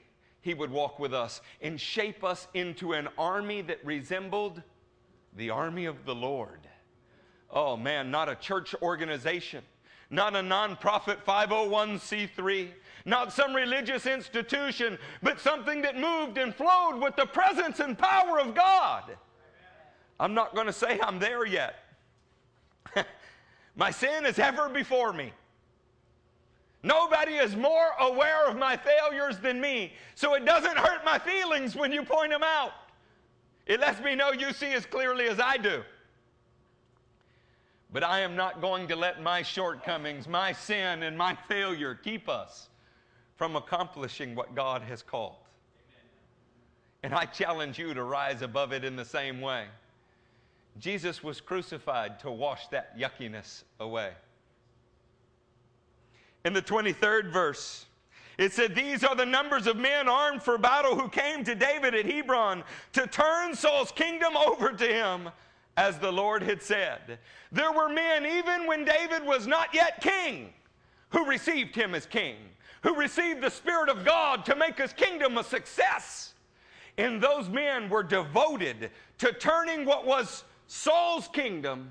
[0.49, 4.63] he would walk with us and shape us into an army that resembled
[5.37, 6.67] the army of the Lord.
[7.51, 9.63] Oh man, not a church organization,
[10.09, 12.69] not a nonprofit 501c3,
[13.05, 18.41] not some religious institution, but something that moved and flowed with the presence and power
[18.41, 19.19] of God.
[20.19, 21.75] I'm not going to say I'm there yet.
[23.77, 25.31] My sin is ever before me.
[26.83, 31.75] Nobody is more aware of my failures than me, so it doesn't hurt my feelings
[31.75, 32.73] when you point them out.
[33.67, 35.83] It lets me know you see as clearly as I do.
[37.93, 42.29] But I am not going to let my shortcomings, my sin, and my failure keep
[42.29, 42.69] us
[43.37, 45.37] from accomplishing what God has called.
[47.03, 49.67] And I challenge you to rise above it in the same way.
[50.79, 54.13] Jesus was crucified to wash that yuckiness away
[56.49, 57.85] in the 23rd verse.
[58.39, 61.95] It said, These are the numbers of men armed for battle who came to David
[61.95, 62.65] at Hebron
[62.95, 65.29] to turn Saul's kingdom over to him,
[65.77, 67.19] as the Lord had said.
[67.53, 70.55] There were men, even when David was not yet king,
[71.11, 72.37] who received him as king,
[72.83, 76.33] who received the Spirit of God to make his kingdom a success.
[76.97, 81.91] And those men were devoted to turning what was Saul's kingdom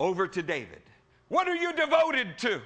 [0.00, 0.82] over to David.
[1.28, 2.60] What are you devoted to?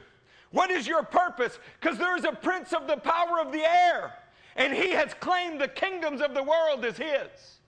[0.57, 1.59] What is your purpose?
[1.79, 4.15] Because there is a prince of the power of the air,
[4.57, 7.59] and he has claimed the kingdoms of the world as his.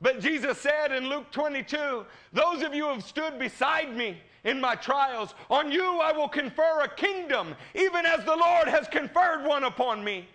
[0.00, 4.62] But Jesus said in Luke 22, Those of you who have stood beside me in
[4.62, 9.44] my trials, on you I will confer a kingdom, even as the Lord has conferred
[9.44, 10.26] one upon me.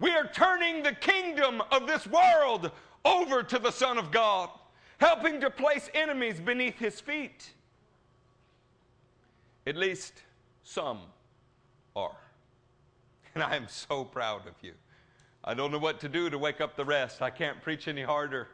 [0.00, 2.70] We are turning the kingdom of this world
[3.04, 4.48] over to the Son of God,
[4.96, 7.52] helping to place enemies beneath his feet.
[9.66, 10.22] At least
[10.64, 10.98] some
[11.94, 12.16] are.
[13.34, 14.72] And I am so proud of you.
[15.44, 17.22] I don't know what to do to wake up the rest.
[17.22, 18.48] I can't preach any harder.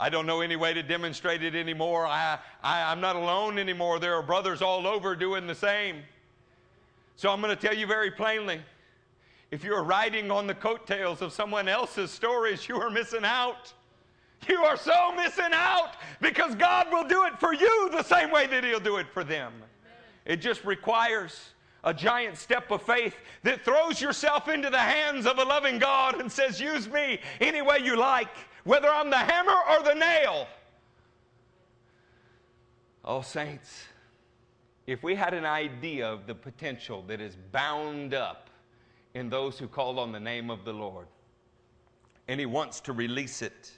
[0.00, 2.06] I don't know any way to demonstrate it anymore.
[2.06, 3.98] I, I, am not alone anymore.
[3.98, 6.02] There are brothers all over doing the same.
[7.16, 8.60] So I'm going to tell you very plainly
[9.50, 13.72] if you're riding on the coattails of someone else's stories, you are missing out.
[14.48, 18.46] You are so missing out because God will do it for you the same way
[18.46, 19.52] that He'll do it for them.
[20.28, 25.38] It just requires a giant step of faith that throws yourself into the hands of
[25.38, 28.28] a loving God and says, Use me any way you like,
[28.64, 30.46] whether I'm the hammer or the nail.
[33.06, 33.84] Oh, saints,
[34.86, 38.50] if we had an idea of the potential that is bound up
[39.14, 41.06] in those who call on the name of the Lord,
[42.28, 43.72] and He wants to release it.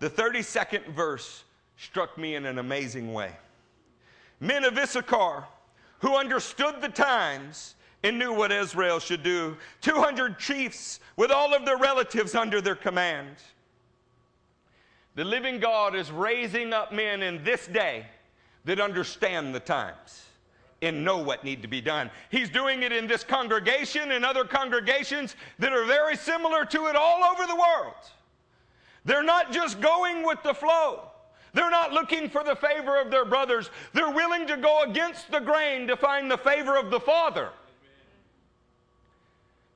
[0.00, 1.44] The 32nd verse
[1.76, 3.30] struck me in an amazing way.
[4.40, 5.44] Men of Issachar,
[6.00, 9.56] who understood the times and knew what Israel should do.
[9.80, 13.36] 200 chiefs with all of their relatives under their command.
[15.16, 18.06] The living God is raising up men in this day
[18.64, 20.26] that understand the times
[20.80, 22.08] and know what need to be done.
[22.30, 26.94] He's doing it in this congregation and other congregations that are very similar to it
[26.94, 27.94] all over the world.
[29.04, 31.10] They're not just going with the flow.
[31.52, 33.70] They're not looking for the favor of their brothers.
[33.92, 37.50] They're willing to go against the grain to find the favor of the Father.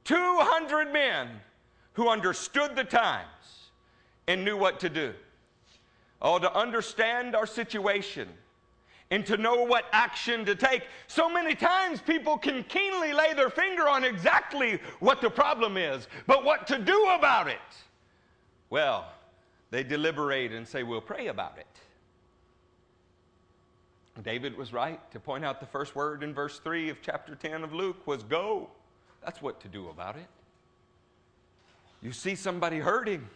[0.04, 1.28] 200 men
[1.94, 3.70] who understood the times
[4.26, 5.14] and knew what to do.
[6.20, 8.28] Oh, to understand our situation
[9.10, 10.84] and to know what action to take.
[11.06, 16.08] So many times people can keenly lay their finger on exactly what the problem is,
[16.26, 17.58] but what to do about it?
[18.70, 19.12] Well,
[19.72, 21.66] they deliberate and say, We'll pray about it.
[24.22, 27.64] David was right to point out the first word in verse 3 of chapter 10
[27.64, 28.68] of Luke was go.
[29.24, 30.26] That's what to do about it.
[32.02, 33.26] You see somebody hurting.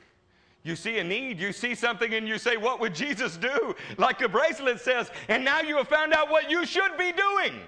[0.62, 3.74] You see a need, you see something, and you say, What would Jesus do?
[3.96, 7.60] Like the bracelet says, and now you have found out what you should be doing.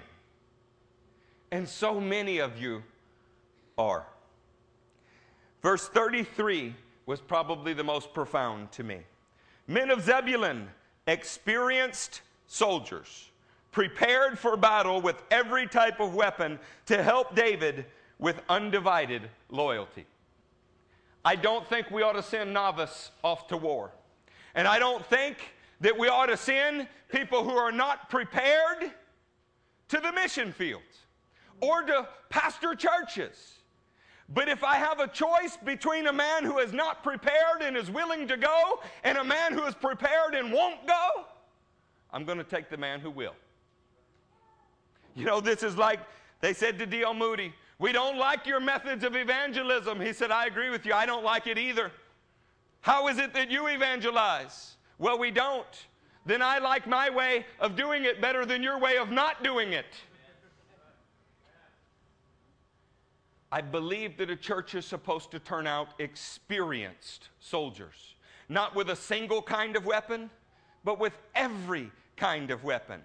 [1.51, 2.83] And so many of you
[3.79, 4.05] are.
[5.63, 6.75] Verse 33
[7.09, 8.99] was probably the most profound to me.
[9.65, 10.67] Men of Zebulun,
[11.07, 13.31] experienced soldiers,
[13.71, 17.87] prepared for battle with every type of weapon to help David
[18.19, 20.05] with undivided loyalty.
[21.25, 23.89] I don't think we ought to send novice off to war.
[24.53, 25.37] And I don't think
[25.81, 28.91] that we ought to send people who are not prepared
[29.87, 31.07] to the mission fields
[31.59, 33.58] or to pastor churches.
[34.31, 37.89] But if I have a choice between a man who is not prepared and is
[37.89, 41.25] willing to go and a man who is prepared and won't go,
[42.11, 43.35] I'm going to take the man who will.
[45.15, 45.99] You know, this is like
[46.41, 47.13] they said to D.L.
[47.13, 49.99] Moody, We don't like your methods of evangelism.
[49.99, 50.93] He said, I agree with you.
[50.93, 51.91] I don't like it either.
[52.81, 54.75] How is it that you evangelize?
[54.99, 55.65] Well, we don't.
[56.25, 59.73] Then I like my way of doing it better than your way of not doing
[59.73, 59.85] it.
[63.51, 68.15] I believe that a church is supposed to turn out experienced soldiers,
[68.47, 70.29] not with a single kind of weapon,
[70.83, 73.01] but with every kind of weapon.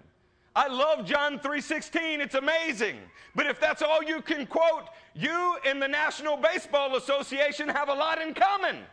[0.55, 2.21] I love John 3:16.
[2.21, 2.97] It's amazing.
[3.33, 7.93] But if that's all you can quote, you and the National Baseball Association have a
[7.93, 8.85] lot in common.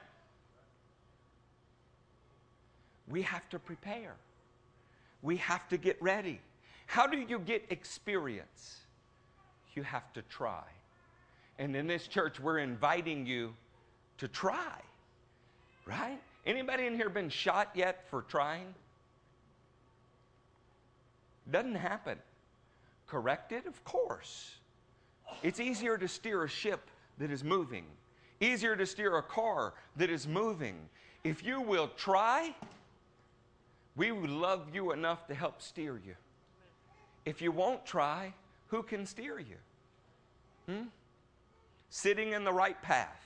[3.06, 4.14] We have to prepare.
[5.20, 6.40] We have to get ready.
[6.86, 8.78] How do you get experience?
[9.74, 10.64] You have to try.
[11.62, 13.54] And in this church, we're inviting you
[14.18, 14.80] to try.
[15.86, 16.18] Right?
[16.44, 18.74] Anybody in here been shot yet for trying?
[21.48, 22.18] Doesn't happen.
[23.06, 23.68] Corrected?
[23.68, 24.56] Of course.
[25.44, 27.84] It's easier to steer a ship that is moving,
[28.40, 30.74] easier to steer a car that is moving.
[31.22, 32.56] If you will try,
[33.94, 36.16] we would love you enough to help steer you.
[37.24, 38.34] If you won't try,
[38.66, 39.58] who can steer you?
[40.66, 40.88] Hmm?
[41.92, 43.22] Sitting in the right path.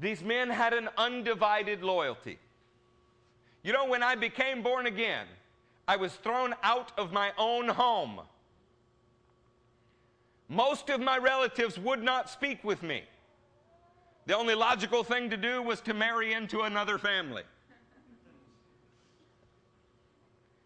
[0.00, 2.40] These men had an undivided loyalty.
[3.62, 5.26] You know, when I became born again,
[5.86, 8.20] I was thrown out of my own home.
[10.48, 13.04] Most of my relatives would not speak with me.
[14.26, 17.44] The only logical thing to do was to marry into another family.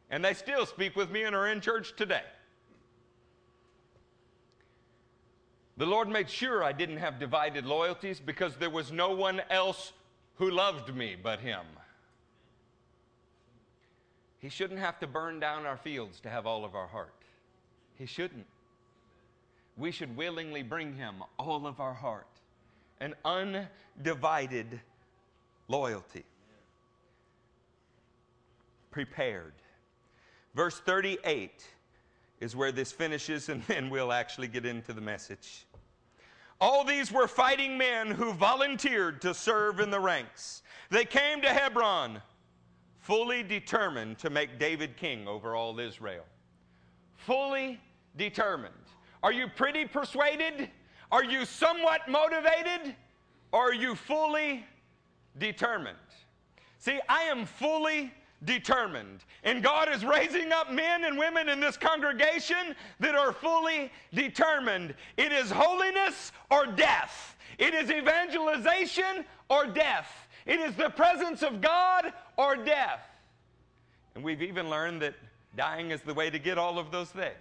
[0.09, 2.25] And they still speak with me and are in church today.
[5.77, 9.93] The Lord made sure I didn't have divided loyalties because there was no one else
[10.37, 11.65] who loved me but Him.
[14.39, 17.15] He shouldn't have to burn down our fields to have all of our heart.
[17.99, 18.47] He shouldn't.
[19.77, 22.29] We should willingly bring Him all of our heart,
[23.01, 24.81] an undivided
[25.67, 26.25] loyalty.
[28.93, 29.55] Prepared.
[30.55, 31.67] Verse 38
[32.41, 35.64] is where this finishes, and then we'll actually get into the message.
[36.61, 40.63] All these were fighting men who volunteered to serve in the ranks.
[40.91, 42.23] They came to Hebron
[43.01, 46.25] fully determined to make David king over all Israel.
[47.17, 47.81] Fully
[48.17, 48.73] determined.
[49.23, 50.71] Are you pretty persuaded?
[51.13, 52.95] Are you somewhat motivated?
[53.53, 54.65] Or are you fully
[55.39, 55.97] determined?
[56.79, 58.13] See, I am fully
[58.45, 59.25] determined.
[59.43, 64.95] And God is raising up men and women in this congregation that are fully determined.
[65.17, 71.61] It is holiness or death, it is evangelization or death, it is the presence of
[71.61, 73.01] God or death.
[74.15, 75.15] And we've even learned that
[75.57, 77.35] dying is the way to get all of those things.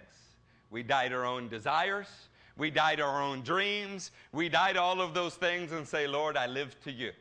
[0.70, 2.08] We died our own desires.
[2.56, 4.10] We died our own dreams.
[4.32, 7.12] We died all of those things and say, Lord, I live to you.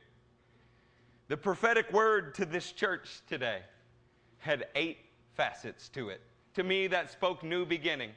[1.27, 3.61] The prophetic word to this church today
[4.43, 4.97] had eight
[5.35, 6.21] facets to it.
[6.55, 8.11] To me, that spoke new beginning.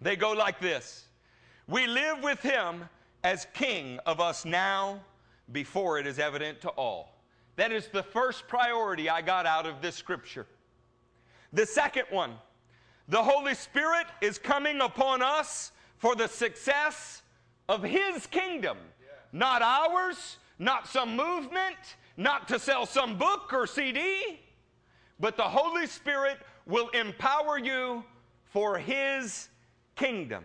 [0.00, 1.06] They go like this
[1.66, 2.88] We live with him
[3.24, 5.00] as king of us now
[5.50, 7.18] before it is evident to all.
[7.56, 10.46] That is the first priority I got out of this scripture.
[11.52, 12.32] The second one,
[13.08, 17.22] the Holy Spirit is coming upon us for the success
[17.68, 18.78] of His kingdom,
[19.32, 21.76] not ours, not some movement,
[22.16, 24.40] not to sell some book or CD
[25.24, 28.04] but the Holy Spirit will empower you
[28.44, 29.48] for His
[29.96, 30.44] kingdom.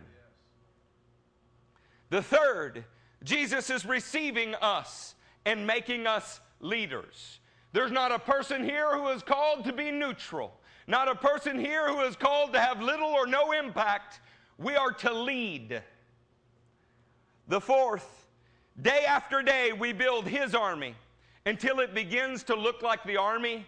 [2.12, 2.86] The third,
[3.22, 5.16] Jesus is receiving us
[5.46, 7.42] and making us leaders.
[7.74, 10.58] There's not a person here who is called to be neutral,
[10.88, 14.22] not a person here who is called to have little or no impact.
[14.58, 15.84] We are to lead.
[17.50, 18.28] The fourth,
[18.82, 20.96] day after day, we build His army
[21.46, 23.66] until it begins to look like the army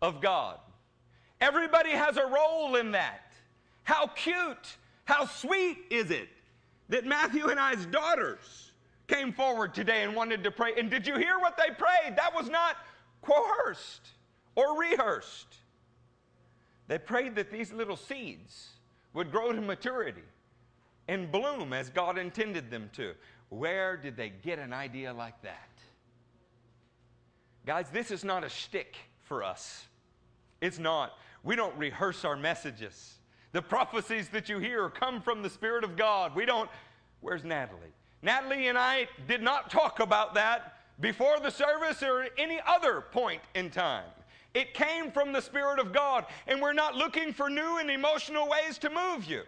[0.00, 0.58] of God.
[1.40, 3.32] Everybody has a role in that.
[3.84, 6.28] How cute, how sweet is it
[6.88, 8.72] that Matthew and I's daughters
[9.06, 10.72] came forward today and wanted to pray?
[10.76, 12.16] And did you hear what they prayed?
[12.16, 12.76] That was not
[13.22, 14.08] coerced
[14.54, 15.56] or rehearsed.
[16.88, 18.68] They prayed that these little seeds
[19.14, 20.22] would grow to maturity
[21.08, 23.14] and bloom as God intended them to.
[23.48, 25.68] Where did they get an idea like that?
[27.64, 29.87] Guys, this is not a shtick for us.
[30.60, 31.12] It's not.
[31.44, 33.14] We don't rehearse our messages.
[33.52, 36.34] The prophecies that you hear come from the Spirit of God.
[36.34, 36.68] We don't.
[37.20, 37.92] Where's Natalie?
[38.22, 43.40] Natalie and I did not talk about that before the service or any other point
[43.54, 44.04] in time.
[44.54, 48.48] It came from the Spirit of God, and we're not looking for new and emotional
[48.48, 49.42] ways to move you.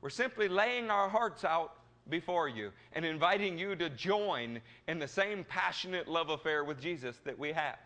[0.00, 1.74] We're simply laying our hearts out
[2.08, 7.16] before you and inviting you to join in the same passionate love affair with Jesus
[7.24, 7.78] that we have.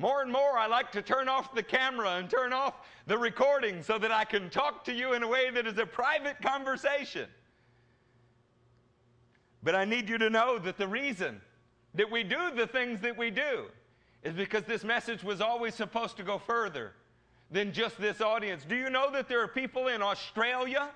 [0.00, 3.82] More and more, I like to turn off the camera and turn off the recording
[3.82, 7.28] so that I can talk to you in a way that is a private conversation.
[9.62, 11.38] But I need you to know that the reason
[11.92, 13.66] that we do the things that we do
[14.22, 16.92] is because this message was always supposed to go further
[17.50, 18.64] than just this audience.
[18.66, 20.88] Do you know that there are people in Australia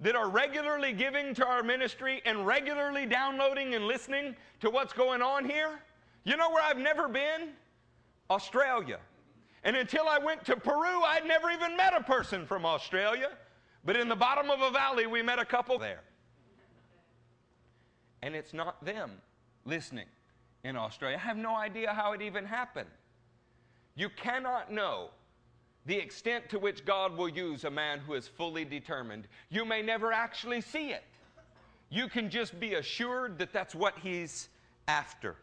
[0.00, 5.20] that are regularly giving to our ministry and regularly downloading and listening to what's going
[5.20, 5.82] on here?
[6.24, 7.50] You know where I've never been?
[8.30, 8.98] Australia.
[9.64, 13.30] And until I went to Peru, I'd never even met a person from Australia.
[13.84, 16.00] But in the bottom of a valley, we met a couple there.
[18.22, 19.10] And it's not them
[19.64, 20.06] listening
[20.64, 21.16] in Australia.
[21.16, 22.88] I have no idea how it even happened.
[23.94, 25.10] You cannot know
[25.86, 29.26] the extent to which God will use a man who is fully determined.
[29.48, 31.04] You may never actually see it.
[31.88, 34.48] You can just be assured that that's what he's
[34.86, 35.36] after.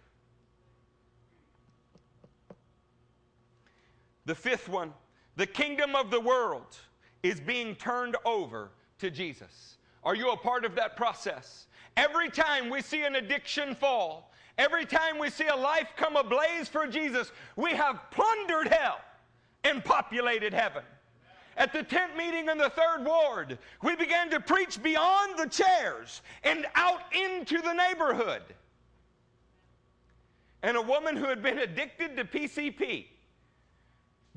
[4.28, 4.94] The fifth one,
[5.38, 6.78] the kingdom of the world
[7.24, 9.78] is being turned over to Jesus.
[10.04, 11.68] Are you a part of that process?
[11.96, 16.68] Every time we see an addiction fall, every time we see a life come ablaze
[16.68, 19.00] for Jesus, we have plundered hell
[19.64, 20.84] and populated heaven.
[21.56, 26.22] At the tent meeting in the third ward, we began to preach beyond the chairs
[26.44, 28.44] and out into the neighborhood.
[30.64, 33.06] and a woman who had been addicted to PCP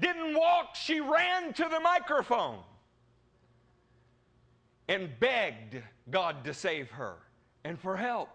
[0.01, 2.59] didn't walk, she ran to the microphone
[4.89, 5.77] and begged
[6.11, 7.17] God to save her
[7.65, 8.31] and for help.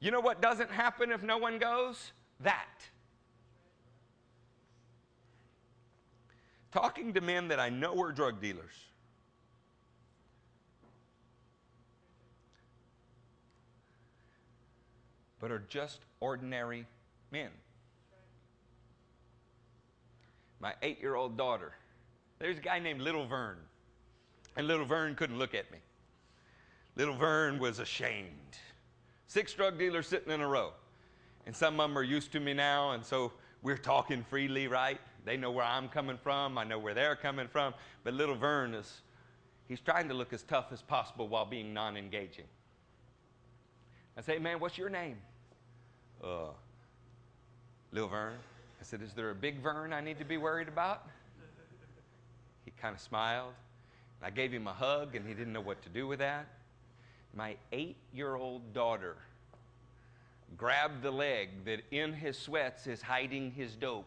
[0.00, 2.12] You know what doesn't happen if no one goes?
[2.40, 2.66] That.
[6.72, 8.74] Talking to men that I know are drug dealers.
[15.40, 16.84] But are just ordinary
[17.30, 17.50] men.
[20.60, 21.72] My eight year old daughter,
[22.38, 23.58] there's a guy named Little Vern.
[24.56, 25.78] And little Vern couldn't look at me.
[26.96, 28.58] Little Vern was ashamed.
[29.28, 30.72] Six drug dealers sitting in a row.
[31.46, 33.32] And some of them are used to me now, and so
[33.62, 35.00] we're talking freely, right?
[35.24, 37.72] They know where I'm coming from, I know where they're coming from.
[38.02, 39.02] But little Vern is,
[39.68, 42.46] he's trying to look as tough as possible while being non engaging.
[44.16, 45.18] I say, man, what's your name?
[46.22, 46.48] Uh,
[47.92, 48.34] Little Vern.
[48.80, 51.08] I said, is there a big Vern I need to be worried about?
[52.64, 53.54] He kind of smiled.
[54.20, 56.46] And I gave him a hug, and he didn't know what to do with that.
[57.34, 59.16] My eight year old daughter
[60.56, 64.06] grabbed the leg that in his sweats is hiding his dope,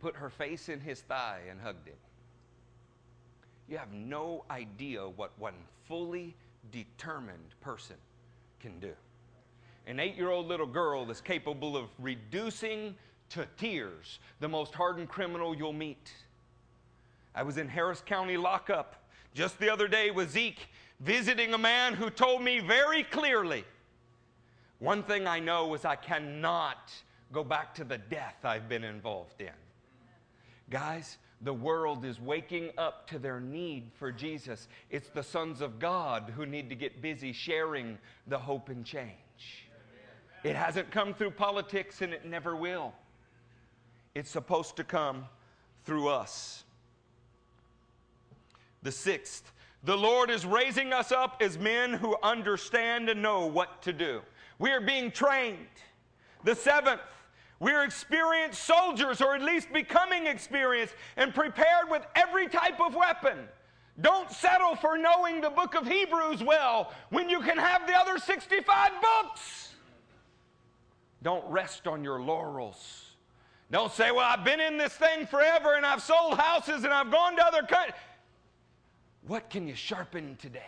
[0.00, 1.96] put her face in his thigh, and hugged him.
[3.68, 5.54] You have no idea what one
[5.86, 6.34] fully
[6.70, 7.96] determined person
[8.60, 8.92] can do.
[9.88, 12.94] An eight year old little girl is capable of reducing
[13.30, 16.12] to tears the most hardened criminal you'll meet.
[17.34, 18.96] I was in Harris County lockup
[19.32, 20.68] just the other day with Zeke
[21.00, 23.64] visiting a man who told me very clearly
[24.78, 26.92] one thing I know is I cannot
[27.32, 29.48] go back to the death I've been involved in.
[30.68, 34.68] Guys, the world is waking up to their need for Jesus.
[34.90, 39.16] It's the sons of God who need to get busy sharing the hope and change.
[40.44, 42.94] It hasn't come through politics and it never will.
[44.14, 45.26] It's supposed to come
[45.84, 46.64] through us.
[48.82, 49.52] The sixth,
[49.84, 54.22] the Lord is raising us up as men who understand and know what to do.
[54.58, 55.66] We are being trained.
[56.44, 57.00] The seventh,
[57.60, 63.38] we're experienced soldiers, or at least becoming experienced and prepared with every type of weapon.
[64.00, 68.18] Don't settle for knowing the book of Hebrews well when you can have the other
[68.18, 69.74] 65 books.
[71.22, 73.16] Don't rest on your laurels.
[73.70, 77.10] Don't say, Well, I've been in this thing forever and I've sold houses and I've
[77.10, 77.94] gone to other countries.
[79.26, 80.60] What can you sharpen today?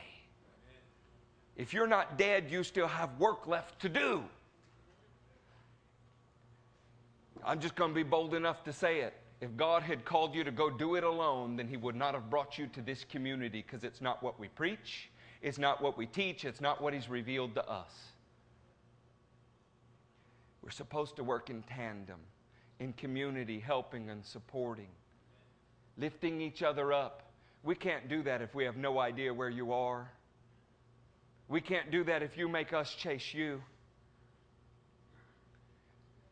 [1.56, 4.24] If you're not dead, you still have work left to do.
[7.44, 9.14] I'm just going to be bold enough to say it.
[9.40, 12.28] If God had called you to go do it alone, then He would not have
[12.28, 16.04] brought you to this community because it's not what we preach, it's not what we
[16.04, 18.09] teach, it's not what He's revealed to us.
[20.62, 22.20] We're supposed to work in tandem,
[22.78, 24.88] in community, helping and supporting,
[25.96, 27.22] lifting each other up.
[27.62, 30.10] We can't do that if we have no idea where you are.
[31.48, 33.62] We can't do that if you make us chase you.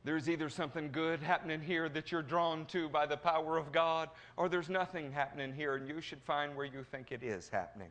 [0.04, 4.08] There's either something good happening here that you're drawn to by the power of God,
[4.36, 7.90] or there's nothing happening here, and you should find where you think it is happening.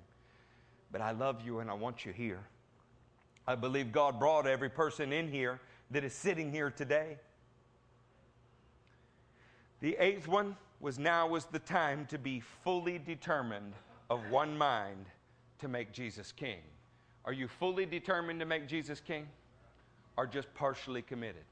[0.92, 2.40] But I love you and I want you here.
[3.46, 5.60] I believe God brought every person in here
[5.92, 7.18] that is sitting here today.
[9.80, 13.74] The eighth one was now was the time to be fully determined
[14.10, 15.06] of one mind
[15.60, 16.60] to make Jesus king.
[17.26, 19.28] Are you fully determined to make Jesus king
[20.18, 21.44] or just partially committed?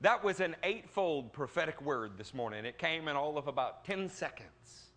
[0.00, 2.64] That was an eightfold prophetic word this morning.
[2.64, 4.90] It came in all of about 10 seconds.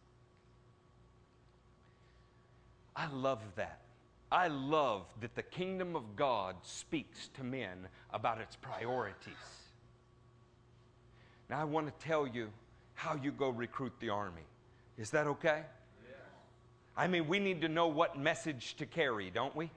[2.96, 3.80] I love that.
[4.32, 9.34] I love that the kingdom of God speaks to men about its priorities.
[11.50, 12.50] Now, I want to tell you
[12.94, 14.44] how you go recruit the army.
[14.98, 15.64] Is that okay?
[16.96, 19.72] I mean, we need to know what message to carry, don't we?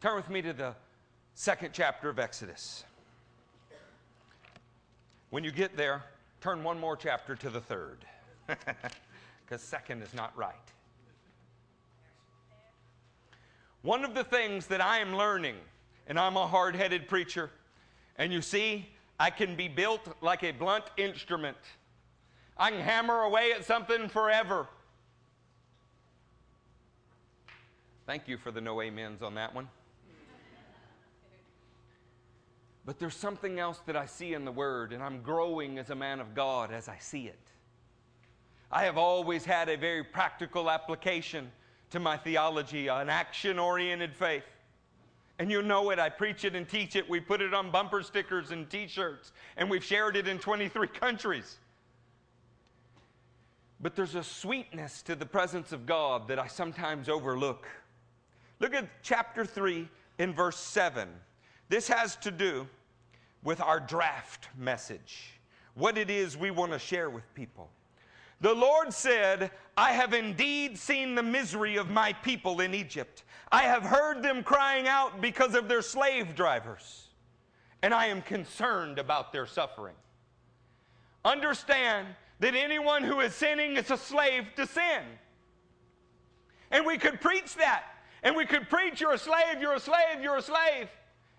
[0.00, 0.74] Turn with me to the
[1.34, 2.84] second chapter of Exodus.
[5.30, 6.04] When you get there,
[6.40, 7.98] turn one more chapter to the third,
[8.46, 10.54] because second is not right.
[13.86, 15.54] One of the things that I am learning,
[16.08, 17.52] and I'm a hard headed preacher,
[18.16, 18.88] and you see,
[19.20, 21.56] I can be built like a blunt instrument.
[22.58, 24.66] I can hammer away at something forever.
[28.06, 29.68] Thank you for the no amens on that one.
[32.84, 35.94] But there's something else that I see in the Word, and I'm growing as a
[35.94, 37.38] man of God as I see it.
[38.68, 41.52] I have always had a very practical application
[41.90, 44.44] to my theology, an action oriented faith.
[45.38, 45.98] And you know it.
[45.98, 47.08] I preach it and teach it.
[47.08, 50.86] We put it on bumper stickers and t shirts, and we've shared it in 23
[51.00, 51.58] countries.
[53.80, 57.66] But there's a sweetness to the presence of God that I sometimes overlook.
[58.58, 59.86] Look at chapter 3
[60.18, 61.08] in verse 7.
[61.68, 62.66] This has to do
[63.42, 65.38] with our draft message,
[65.74, 67.68] what it is we want to share with people.
[68.40, 73.24] The Lord said, I have indeed seen the misery of my people in Egypt.
[73.50, 77.08] I have heard them crying out because of their slave drivers,
[77.82, 79.94] and I am concerned about their suffering.
[81.24, 82.08] Understand
[82.40, 85.02] that anyone who is sinning is a slave to sin.
[86.70, 87.84] And we could preach that.
[88.22, 90.88] And we could preach, You're a slave, you're a slave, you're a slave.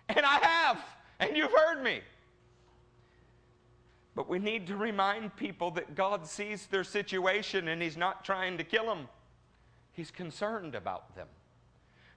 [0.08, 0.78] And I have,
[1.20, 2.00] and you've heard me.
[4.18, 8.58] But we need to remind people that God sees their situation and He's not trying
[8.58, 9.06] to kill them,
[9.92, 11.28] He's concerned about them.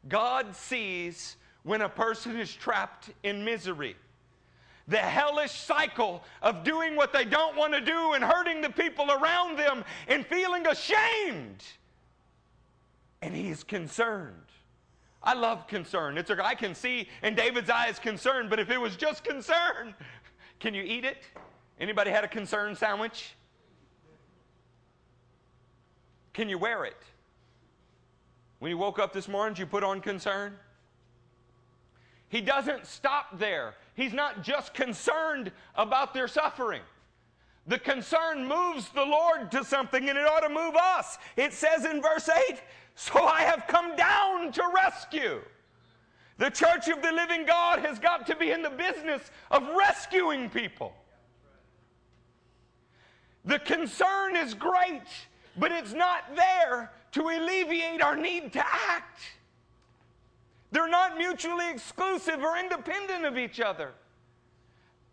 [0.10, 3.96] God sees when a person is trapped in misery.
[4.88, 9.12] The hellish cycle of doing what they don't want to do and hurting the people
[9.12, 11.64] around them and feeling ashamed.
[13.22, 14.48] And he is concerned.
[15.22, 16.18] I love concern.
[16.18, 19.94] It's a, I can see in David's eyes concern, but if it was just concern,
[20.60, 21.28] can you eat it?
[21.82, 23.34] Anybody had a concern sandwich?
[26.32, 27.02] Can you wear it?
[28.60, 30.54] When you woke up this morning, did you put on concern?
[32.30, 33.74] He doesn't stop there.
[33.96, 36.84] He's not just concerned about their suffering.
[37.66, 41.18] The concern moves the Lord to something and it ought to move us.
[41.36, 42.62] It says in verse 8,
[42.94, 45.42] So I have come down to rescue.
[46.38, 50.48] The church of the living God has got to be in the business of rescuing
[50.48, 50.94] people.
[53.46, 55.02] The concern is great,
[55.58, 59.20] but it's not there to alleviate our need to act.
[60.72, 63.92] They're not mutually exclusive or independent of each other.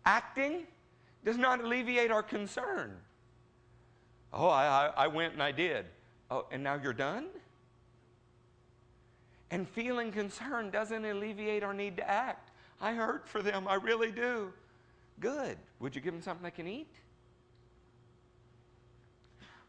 [0.05, 0.65] Acting
[1.25, 2.95] does not alleviate our concern.
[4.31, 5.85] Oh, I, I, went and I did.
[6.31, 7.25] Oh, and now you're done?
[9.51, 12.51] And feeling concern doesn't alleviate our need to act.
[12.79, 14.53] I hurt for them, I really do.
[15.19, 15.57] Good.
[15.79, 16.93] Would you give them something they can eat?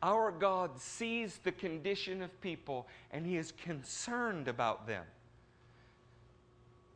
[0.02, 5.04] Our God sees the condition of people and He is concerned about them.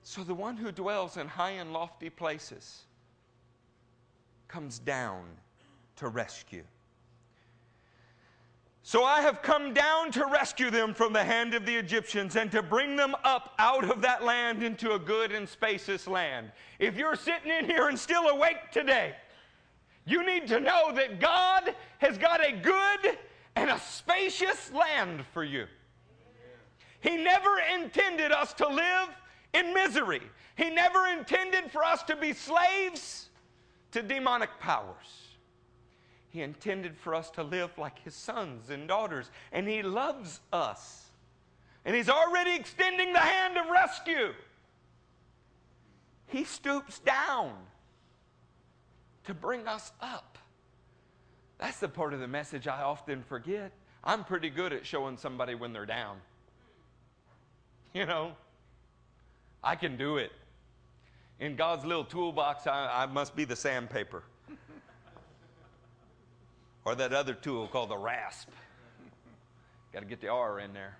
[0.02, 2.82] So the one who dwells in high and lofty places
[4.48, 5.24] comes down
[5.96, 6.64] to rescue.
[8.86, 12.52] So I have come down to rescue them from the hand of the Egyptians and
[12.52, 16.52] to bring them up out of that land into a good and spacious land.
[16.78, 19.14] If you're sitting in here and still awake today,
[20.06, 23.18] you need to know that God has got a good
[23.56, 25.66] and a spacious land for you.
[27.00, 29.08] He never intended us to live
[29.52, 30.22] in misery.
[30.56, 33.28] He never intended for us to be slaves
[33.92, 35.28] to demonic powers.
[36.28, 41.10] He intended for us to live like His sons and daughters, and He loves us.
[41.84, 44.32] And He's already extending the hand of rescue.
[46.26, 47.52] He stoops down
[49.24, 50.38] to bring us up.
[51.58, 53.72] That's the part of the message I often forget.
[54.02, 56.16] I'm pretty good at showing somebody when they're down.
[57.94, 58.32] You know,
[59.62, 60.32] I can do it.
[61.38, 64.24] In God's little toolbox, I, I must be the sandpaper.
[66.84, 68.48] or that other tool called the rasp.
[69.92, 70.96] Got to get the R in there.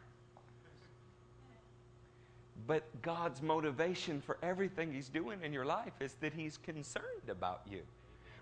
[2.68, 7.62] But God's motivation for everything He's doing in your life is that He's concerned about
[7.68, 7.80] you.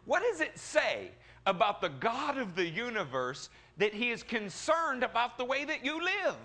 [0.05, 1.11] What does it say
[1.47, 3.49] about the God of the universe
[3.79, 6.37] that He is concerned about the way that you live?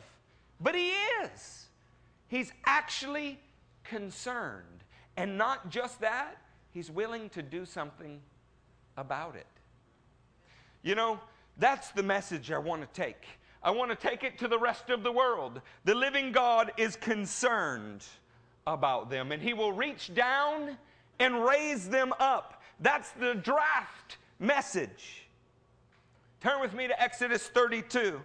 [0.60, 0.92] But He
[1.24, 1.66] is.
[2.28, 3.40] He's actually
[3.84, 4.84] concerned.
[5.16, 6.38] And not just that,
[6.72, 8.20] He's willing to do something
[8.98, 9.48] about it.
[10.84, 11.20] You know,
[11.58, 13.26] that's the message I want to take.
[13.64, 15.62] I want to take it to the rest of the world.
[15.86, 18.06] The living God is concerned
[18.68, 20.78] about them, and He will reach down
[21.20, 22.57] and raise them up.
[22.80, 25.28] That's the draft message.
[26.42, 28.22] Turn with me to Exodus 32,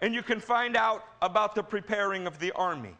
[0.00, 2.96] and you can find out about the preparing of the army.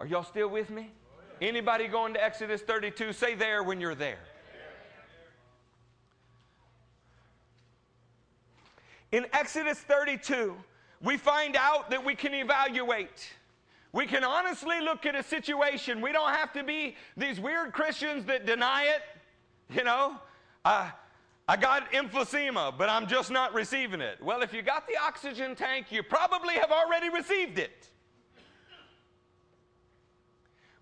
[0.00, 0.90] Are y'all still with me?
[1.40, 3.12] Anybody going to Exodus 32?
[3.12, 4.18] Say there when you're there.
[9.12, 10.54] In Exodus 32,
[11.02, 13.32] we find out that we can evaluate.
[13.92, 16.00] We can honestly look at a situation.
[16.00, 19.02] We don't have to be these weird Christians that deny it.
[19.76, 20.16] You know,
[20.64, 20.90] uh,
[21.48, 24.22] I got emphysema, but I'm just not receiving it.
[24.22, 27.88] Well, if you got the oxygen tank, you probably have already received it.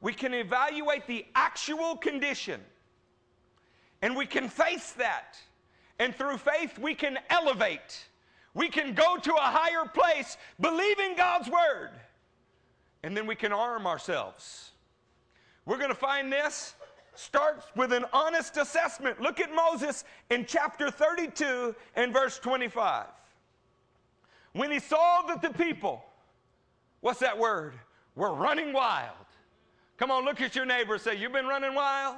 [0.01, 2.61] We can evaluate the actual condition
[4.03, 5.39] and we can face that.
[5.99, 8.07] And through faith, we can elevate.
[8.55, 11.91] We can go to a higher place, believing God's word.
[13.03, 14.73] And then we can arm ourselves.
[15.65, 16.75] We're going to find this
[17.15, 19.21] starts with an honest assessment.
[19.21, 23.07] Look at Moses in chapter 32 and verse 25.
[24.53, 26.05] When he saw that the people,
[27.01, 27.75] what's that word?
[28.15, 29.15] Were running wild.
[29.97, 32.17] Come on, look at your neighbor say, You've been running wild?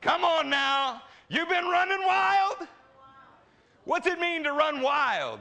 [0.00, 1.02] Come on now.
[1.28, 2.68] You've been running wild?
[3.84, 5.40] What's it mean to run wild?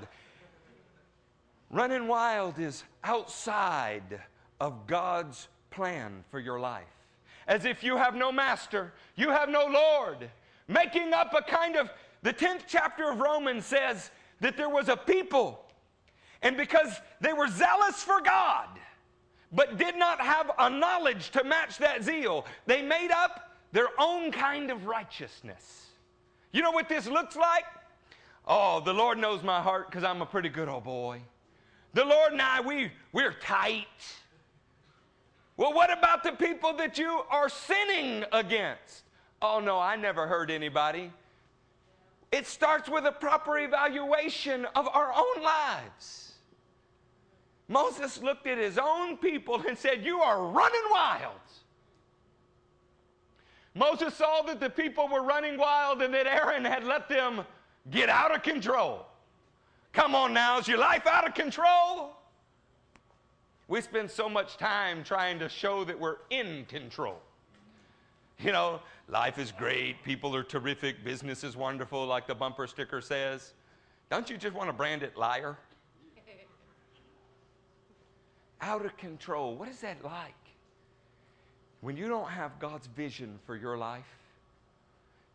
[1.72, 4.22] Running wild is outside
[4.60, 6.84] of God's plan for your life.
[7.48, 10.30] As if you have no master, you have no Lord.
[10.68, 11.90] Making up a kind of,
[12.22, 15.66] the 10th chapter of Romans says that there was a people,
[16.42, 18.68] and because they were zealous for God,
[19.52, 24.32] but did not have a knowledge to match that zeal, they made up their own
[24.32, 25.88] kind of righteousness.
[26.52, 27.66] You know what this looks like?
[28.48, 31.22] Oh, the Lord knows my heart because I'm a pretty good old boy.
[31.94, 33.88] The Lord and I, we, we're tight.
[35.58, 39.04] Well, what about the people that you are sinning against?
[39.42, 41.12] Oh, no, I never hurt anybody.
[42.32, 46.34] It starts with a proper evaluation of our own lives.
[47.68, 51.34] Moses looked at his own people and said, You are running wild.
[53.76, 57.46] Moses saw that the people were running wild and that Aaron had let them
[57.92, 59.06] get out of control.
[59.94, 62.16] Come on now, is your life out of control?
[63.68, 67.20] We spend so much time trying to show that we're in control.
[68.40, 73.02] You know, life is great, people are terrific, business is wonderful, like the bumper sticker
[73.02, 73.54] says.
[74.10, 75.58] Don't you just want to brand it liar?
[78.62, 79.56] out of control.
[79.56, 80.34] What is that like?
[81.82, 84.18] When you don't have God's vision for your life,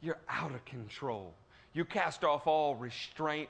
[0.01, 1.33] you're out of control.
[1.73, 3.49] You cast off all restraint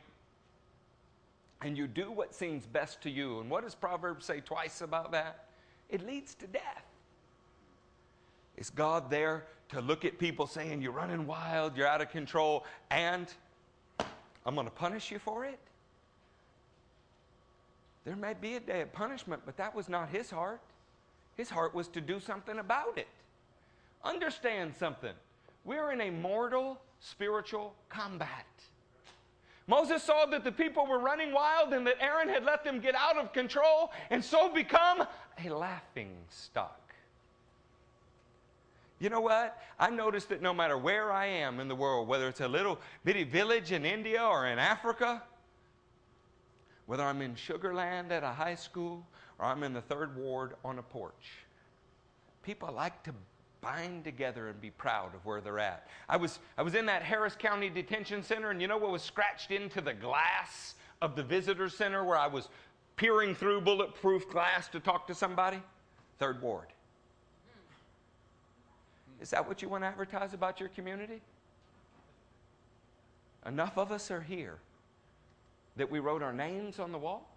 [1.65, 3.41] and you do what seems best to you.
[3.41, 5.47] And what does Proverbs say twice about that?
[5.89, 6.85] It leads to death.
[8.57, 12.65] Is God there to look at people saying, You're running wild, you're out of control,
[12.91, 13.33] and
[14.47, 15.59] I'm going to punish you for it?
[18.05, 20.61] There may be a day of punishment, but that was not his heart.
[21.37, 23.09] His heart was to do something about it.
[24.05, 25.15] Understand something.
[25.65, 28.47] We're in a mortal spiritual combat.
[29.67, 32.95] Moses saw that the people were running wild and that Aaron had let them get
[32.95, 35.07] out of control and so become
[35.45, 36.81] a laughing stock.
[38.99, 39.61] You know what?
[39.79, 42.79] I noticed that no matter where I am in the world, whether it's a little
[43.05, 45.23] bitty village in India or in Africa,
[46.87, 49.07] whether I'm in Sugar Land at a high school
[49.39, 51.33] or I'm in the third ward on a porch.
[52.43, 53.15] People like to
[53.65, 55.89] bind together and be proud of where they're at.
[56.09, 59.03] I was, I was in that Harris County Detention Center, and you know what was
[59.03, 62.49] scratched into the glass of the visitor center where I was
[62.97, 65.61] peering through bulletproof glass to talk to somebody?
[66.19, 66.69] Third ward.
[69.21, 71.21] Is that what you want to advertise about your community?
[73.47, 74.59] Enough of us are here
[75.77, 77.29] that we wrote our names on the wall?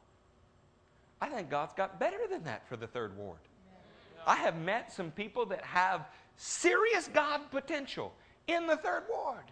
[1.21, 3.39] I think God's got better than that for the third ward.
[4.27, 6.05] I have met some people that have
[6.35, 8.13] serious God potential
[8.47, 9.45] in the third ward.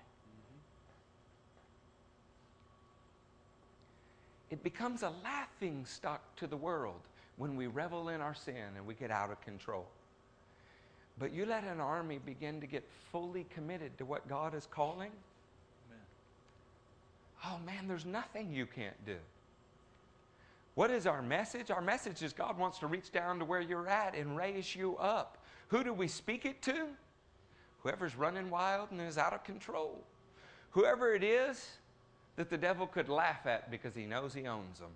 [4.52, 7.00] It becomes a laughing stock to the world
[7.38, 9.88] when we revel in our sin and we get out of control.
[11.18, 15.12] But you let an army begin to get fully committed to what God is calling,
[17.46, 19.18] oh man, there's nothing you can't do.
[20.76, 21.72] What is our message?
[21.72, 24.98] Our message is God wants to reach down to where you're at and raise you
[24.98, 25.38] up.
[25.70, 26.88] Who do we speak it to?
[27.80, 30.04] Whoever's running wild and is out of control.
[30.72, 31.66] Whoever it is
[32.36, 34.92] that the devil could laugh at because he knows he owns them.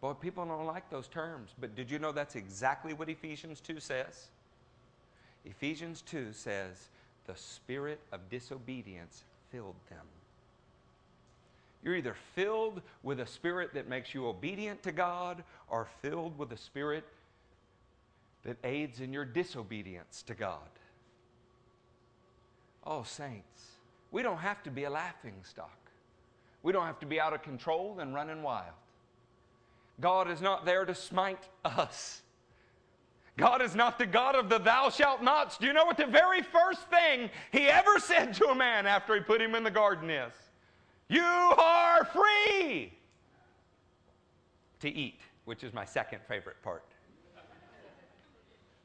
[0.00, 3.78] Boy, people don't like those terms, but did you know that's exactly what Ephesians 2
[3.78, 4.28] says?
[5.44, 6.88] Ephesians 2 says,
[7.26, 10.06] the spirit of disobedience filled them.
[11.82, 16.52] You're either filled with a spirit that makes you obedient to God or filled with
[16.52, 17.04] a spirit
[18.44, 20.58] that aids in your disobedience to God.
[22.84, 23.72] Oh, saints,
[24.10, 25.78] we don't have to be a laughing stock.
[26.62, 28.74] We don't have to be out of control and running wild.
[30.00, 32.22] God is not there to smite us.
[33.36, 35.56] God is not the God of the thou shalt nots.
[35.56, 39.14] Do you know what the very first thing he ever said to a man after
[39.14, 40.32] he put him in the garden is?
[41.10, 42.92] You are free
[44.78, 46.84] to eat, which is my second favorite part.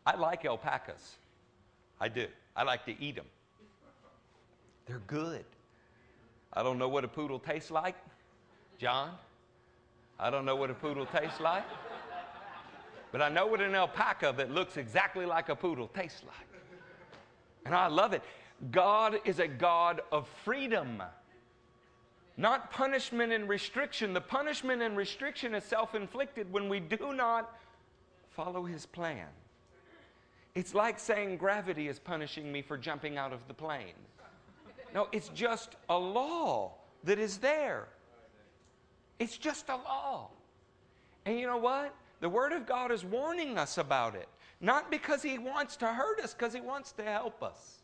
[0.07, 1.17] I like alpacas.
[2.01, 2.25] I do.
[2.55, 3.27] I like to eat them.
[4.87, 5.45] They're good.
[6.51, 7.95] I don't know what a poodle tastes like.
[8.79, 9.11] John,
[10.19, 11.63] I don't know what a poodle tastes like.
[13.11, 16.47] But I know what an alpaca that looks exactly like a poodle tastes like.
[17.65, 18.23] And I love it.
[18.71, 21.03] God is a God of freedom,
[22.37, 24.13] not punishment and restriction.
[24.13, 27.55] The punishment and restriction is self inflicted when we do not
[28.29, 29.27] follow His plan.
[30.53, 33.93] It's like saying gravity is punishing me for jumping out of the plane.
[34.93, 36.73] No, it's just a law
[37.03, 37.87] that is there.
[39.19, 40.29] It's just a law.
[41.25, 41.93] And you know what?
[42.21, 44.29] The Word of God is warning us about it.
[44.61, 47.79] Not because He wants to hurt us, because He wants to help us.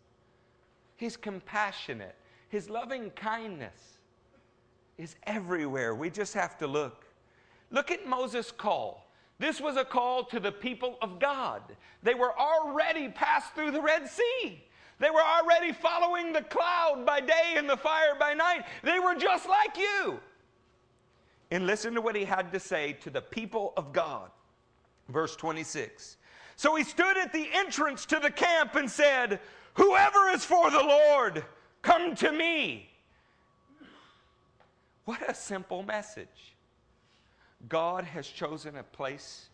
[0.95, 2.16] He's compassionate.
[2.47, 3.99] His loving kindness
[5.02, 5.95] is everywhere.
[5.95, 7.06] We just have to look.
[7.72, 9.12] Look at Moses' call.
[9.39, 11.64] This was a call to the people of God.
[12.04, 14.64] They were already passed through the Red Sea.
[14.99, 18.66] They were already following the cloud by day and the fire by night.
[18.84, 20.20] They were just like you.
[21.49, 24.30] And listen to what he had to say to the people of God.
[25.10, 26.18] Verse 26.
[26.56, 29.39] So he stood at the entrance to the camp and said,
[29.74, 31.43] Whoever is for the Lord,
[31.82, 32.91] come to me.
[35.06, 36.56] What a simple message.
[37.68, 39.49] God has chosen a place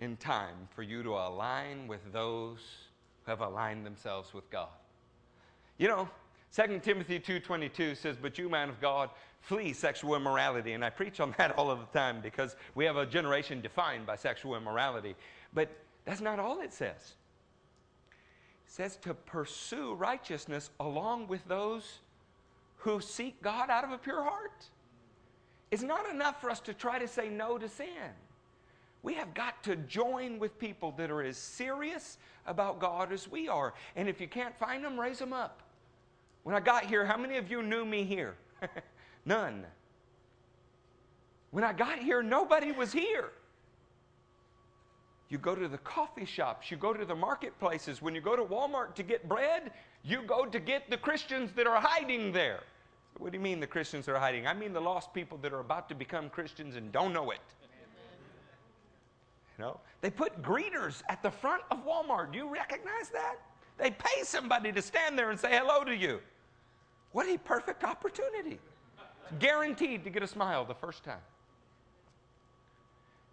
[0.00, 2.58] in time for you to align with those
[3.22, 4.68] who have aligned themselves with God.
[5.78, 6.08] You know,
[6.52, 9.10] 2 Timothy 2:22 says, "But you, man of God,
[9.40, 12.96] flee sexual immorality." And I preach on that all of the time because we have
[12.96, 15.14] a generation defined by sexual immorality.
[15.52, 15.68] But
[16.04, 17.14] that's not all it says.
[18.66, 22.00] It says to pursue righteousness along with those
[22.80, 24.64] who seek God out of a pure heart.
[25.70, 27.86] It's not enough for us to try to say no to sin.
[29.02, 33.48] We have got to join with people that are as serious about God as we
[33.48, 33.72] are.
[33.96, 35.62] And if you can't find them, raise them up.
[36.42, 38.34] When I got here, how many of you knew me here?
[39.24, 39.64] None.
[41.50, 43.30] When I got here, nobody was here.
[45.28, 48.02] You go to the coffee shops, you go to the marketplaces.
[48.02, 49.70] When you go to Walmart to get bread,
[50.02, 52.60] you go to get the Christians that are hiding there.
[53.18, 54.46] What do you mean the Christians are hiding?
[54.46, 57.40] I mean the lost people that are about to become Christians and don't know it.
[59.58, 62.32] You know, they put greeters at the front of Walmart.
[62.32, 63.36] Do you recognize that?
[63.76, 66.20] They pay somebody to stand there and say hello to you.
[67.12, 68.58] What a perfect opportunity.
[69.38, 71.20] Guaranteed to get a smile the first time.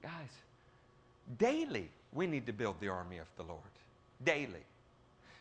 [0.02, 0.12] Guys,
[1.38, 3.62] daily we need to build the army of the Lord.
[4.24, 4.66] Daily.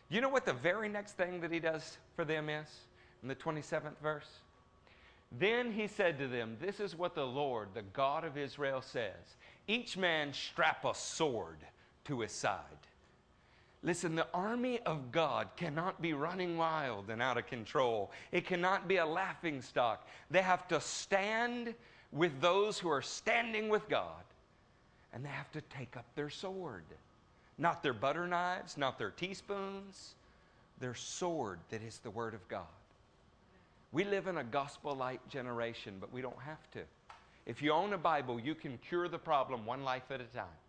[0.09, 2.67] You know what the very next thing that he does for them is?
[3.21, 4.29] In the 27th verse?
[5.31, 9.35] Then he said to them, This is what the Lord, the God of Israel, says
[9.67, 11.57] Each man strap a sword
[12.05, 12.61] to his side.
[13.83, 18.11] Listen, the army of God cannot be running wild and out of control.
[18.31, 20.07] It cannot be a laughing stock.
[20.31, 21.75] They have to stand
[22.11, 24.23] with those who are standing with God,
[25.13, 26.85] and they have to take up their sword.
[27.57, 30.15] Not their butter knives, not their teaspoons,
[30.79, 32.65] their sword that is the Word of God.
[33.97, 36.81] We live in a gospel light generation, but we don't have to.
[37.47, 40.59] If you own a Bible, you can cure the problem one life at a time.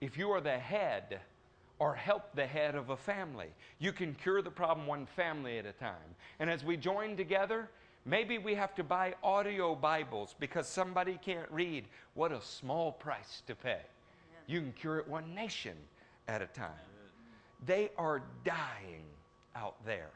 [0.00, 1.18] If you are the head
[1.80, 3.48] or help the head of a family,
[3.80, 6.14] you can cure the problem one family at a time.
[6.38, 7.68] And as we join together,
[8.04, 11.86] maybe we have to buy audio Bibles because somebody can't read.
[12.14, 13.80] What a small price to pay.
[14.46, 15.74] You can cure it one nation
[16.28, 16.86] at a time.
[17.66, 19.02] They are dying
[19.56, 20.12] out there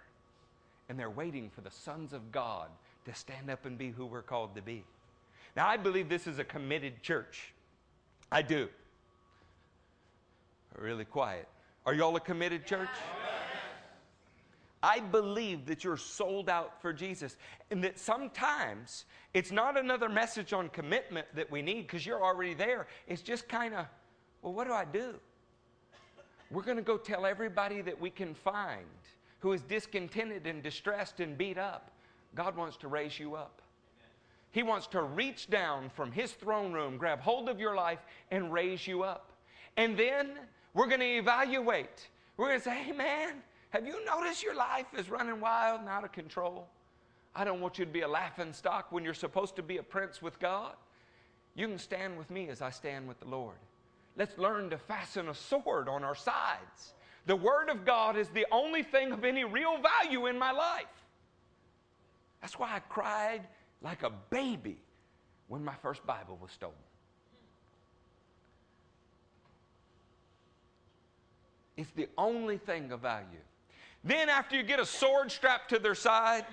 [0.89, 2.69] and they're waiting for the sons of God
[3.05, 4.85] to stand up and be who we're called to be.
[5.57, 7.53] Now, I believe this is a committed church.
[8.31, 8.69] I do.
[10.79, 11.49] Really quiet.
[11.85, 12.89] Are y'all a committed church?
[14.83, 17.37] I believe that you're sold out for Jesus
[17.71, 22.55] and that sometimes it's not another message on commitment that we need because you're already
[22.55, 22.89] there.
[23.07, 23.87] It's just kind of,
[24.41, 25.15] well, what do I do?
[26.51, 28.85] We're going to go tell everybody that we can find
[29.43, 31.91] who is discontented and distressed and beat up,
[32.37, 33.61] God wants to raise you up.
[34.53, 37.99] He wants to reach down from His throne room, grab hold of your life,
[38.31, 39.33] and raise you up.
[39.77, 40.31] And then
[40.75, 42.09] we're going to evaluate.
[42.37, 43.35] We're going to say, hey, man,
[43.71, 46.69] have you noticed your life is running wild and out of control?
[47.35, 49.83] I don't want you to be a laughing stock when you're supposed to be a
[49.83, 50.75] prince with God.
[51.57, 53.57] You can stand with me as I stand with the Lord.
[54.17, 56.95] Let's learn to fasten a sword on our sides
[57.27, 60.87] the Word of God is the only thing of any real value in my life.
[62.41, 63.43] That's why I cried
[63.81, 64.79] like a baby
[65.49, 66.75] when my first Bible was stolen.
[71.77, 73.27] It's the only thing of value.
[74.05, 76.45] Then, after you get a sword strapped to their side,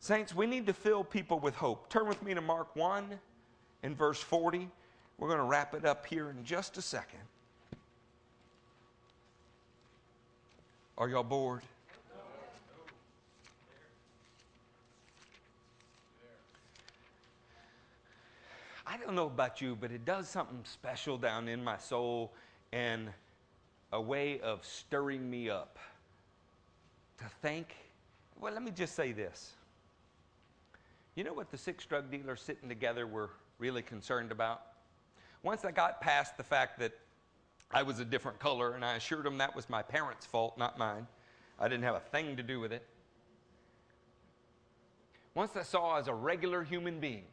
[0.00, 1.88] saints, we need to fill people with hope.
[1.88, 3.18] Turn with me to Mark 1
[3.84, 4.68] in verse 40.
[5.18, 7.20] We're going to wrap it up here in just a second.
[10.96, 11.62] Are y'all bored?
[18.86, 22.32] I don't know about you, but it does something special down in my soul
[22.72, 23.08] and
[23.92, 25.78] a way of stirring me up
[27.18, 27.74] to think.
[28.40, 29.54] Well, let me just say this.
[31.16, 34.62] You know what the six drug dealers sitting together were really concerned about?
[35.42, 36.92] Once I got past the fact that
[37.74, 40.78] I was a different color, and I assured him that was my parents' fault, not
[40.78, 41.08] mine.
[41.58, 42.86] I didn't have a thing to do with it.
[45.34, 47.24] Once I saw as a regular human being,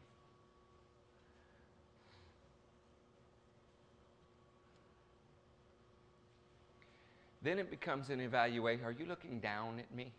[7.42, 8.84] then it becomes an evaluation.
[8.84, 10.10] Are you looking down at me?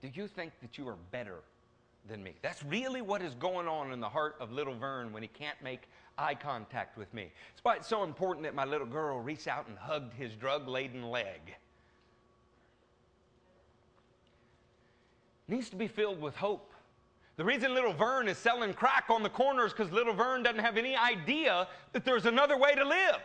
[0.00, 1.40] Do you think that you are better
[2.08, 2.32] than me?
[2.40, 5.60] That's really what is going on in the heart of little Vern when he can't
[5.62, 5.82] make
[6.20, 7.30] eye contact with me.
[7.52, 10.68] It's why it's so important that my little girl reached out and hugged his drug
[10.68, 11.40] laden leg.
[15.48, 16.72] Needs to be filled with hope.
[17.36, 20.76] The reason little Vern is selling crack on the corners because little Vern doesn't have
[20.76, 23.22] any idea that there's another way to live.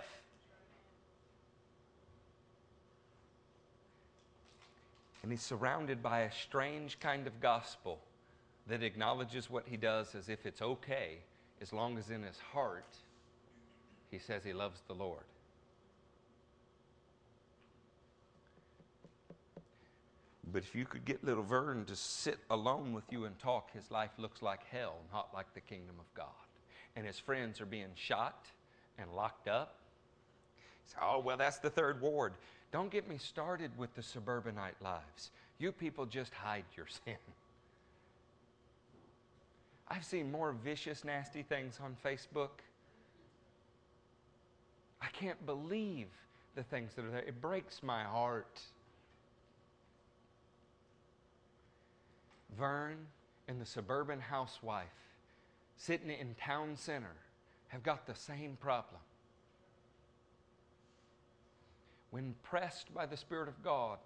[5.21, 7.99] And he's surrounded by a strange kind of gospel
[8.67, 11.17] that acknowledges what he does as if it's okay,
[11.61, 12.85] as long as in his heart
[14.11, 15.23] he says he loves the Lord.
[20.51, 23.91] But if you could get little Vern to sit alone with you and talk, his
[23.91, 26.27] life looks like hell, not like the kingdom of God.
[26.95, 28.45] And his friends are being shot
[28.97, 29.75] and locked up.
[31.01, 32.33] Oh, well, that's the third ward.
[32.71, 35.31] Don't get me started with the suburbanite lives.
[35.57, 37.17] You people just hide your sin.
[39.87, 42.61] I've seen more vicious, nasty things on Facebook.
[45.01, 46.07] I can't believe
[46.55, 47.19] the things that are there.
[47.19, 48.59] It breaks my heart.
[52.57, 52.97] Vern
[53.47, 54.87] and the suburban housewife
[55.77, 57.15] sitting in town center
[57.67, 59.01] have got the same problem
[62.15, 63.97] when pressed by the Spirit of God,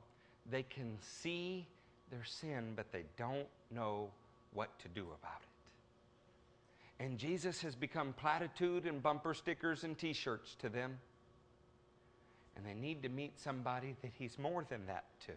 [0.49, 1.67] they can see
[2.09, 4.09] their sin, but they don't know
[4.51, 5.48] what to do about it.
[6.99, 10.97] And Jesus has become platitude and bumper stickers and t shirts to them.
[12.57, 15.31] And they need to meet somebody that He's more than that to.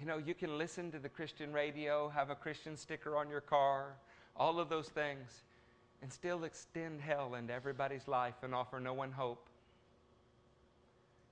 [0.00, 3.40] You know, you can listen to the Christian radio, have a Christian sticker on your
[3.40, 3.92] car,
[4.36, 5.42] all of those things,
[6.02, 9.48] and still extend hell into everybody's life and offer no one hope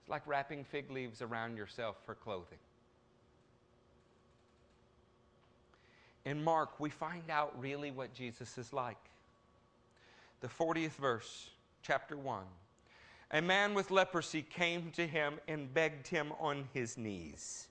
[0.01, 2.59] It's like wrapping fig leaves around yourself for clothing.
[6.25, 8.99] In Mark, we find out really what Jesus is like.
[10.41, 11.51] The 40th verse,
[11.83, 12.43] chapter 1.
[13.33, 17.69] A man with leprosy came to him and begged him on his knees.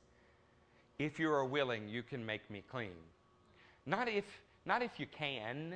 [0.97, 2.95] If you are willing, you can make me clean.
[3.85, 4.25] Not if,
[4.65, 5.75] not if you can,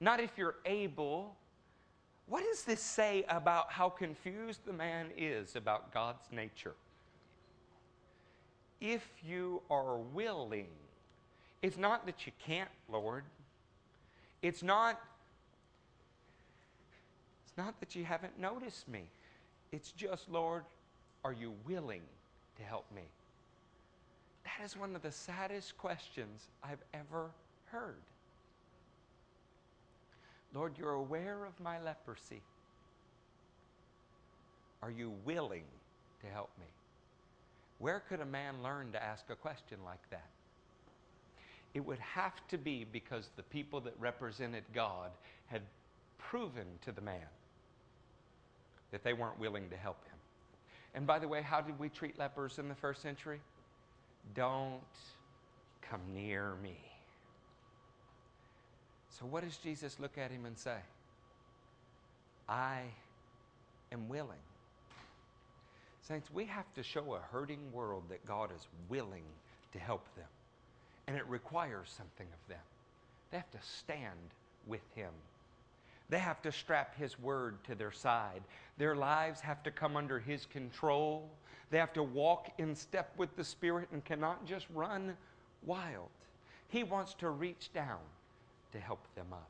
[0.00, 1.36] not if you're able,
[2.26, 6.74] what does this say about how confused the man is about God's nature?
[8.80, 10.68] If you are willing,
[11.62, 13.24] it's not that you can't, Lord.
[14.42, 15.00] It's not
[17.46, 19.08] it's not that you haven't noticed me.
[19.72, 20.64] It's just, Lord,
[21.24, 22.02] are you willing
[22.56, 23.02] to help me?
[24.44, 27.30] That is one of the saddest questions I've ever
[27.66, 28.02] heard.
[30.54, 32.42] Lord, you're aware of my leprosy.
[34.82, 35.64] Are you willing
[36.20, 36.66] to help me?
[37.78, 40.28] Where could a man learn to ask a question like that?
[41.78, 45.12] It would have to be because the people that represented God
[45.46, 45.62] had
[46.18, 47.28] proven to the man
[48.90, 50.16] that they weren't willing to help him.
[50.96, 53.38] And by the way, how did we treat lepers in the first century?
[54.34, 54.80] Don't
[55.80, 56.78] come near me.
[59.10, 60.78] So, what does Jesus look at him and say?
[62.48, 62.80] I
[63.92, 64.42] am willing.
[66.02, 69.22] Saints, we have to show a hurting world that God is willing
[69.70, 70.26] to help them.
[71.08, 72.60] And it requires something of them.
[73.30, 74.34] They have to stand
[74.66, 75.10] with Him.
[76.10, 78.42] They have to strap His word to their side.
[78.76, 81.28] Their lives have to come under His control.
[81.70, 85.16] They have to walk in step with the Spirit and cannot just run
[85.64, 86.08] wild.
[86.68, 87.98] He wants to reach down
[88.72, 89.48] to help them up.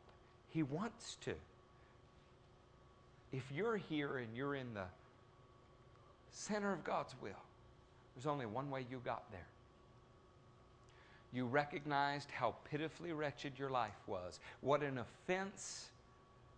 [0.50, 1.34] He wants to.
[3.32, 4.86] if you're here and you're in the
[6.30, 7.42] center of God's will,
[8.14, 9.46] there's only one way you got there.
[11.32, 15.88] You recognized how pitifully wretched your life was, what an offense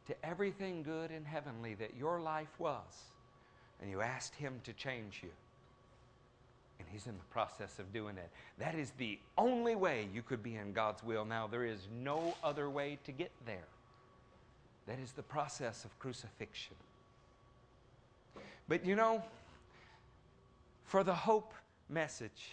[0.07, 3.11] to everything good and heavenly that your life was,
[3.81, 5.31] and you asked Him to change you.
[6.79, 8.31] And He's in the process of doing it.
[8.59, 11.47] That is the only way you could be in God's will now.
[11.47, 13.69] There is no other way to get there.
[14.87, 16.77] That is the process of crucifixion.
[18.69, 19.23] But you know,
[20.85, 21.55] for the hope
[21.89, 22.53] message,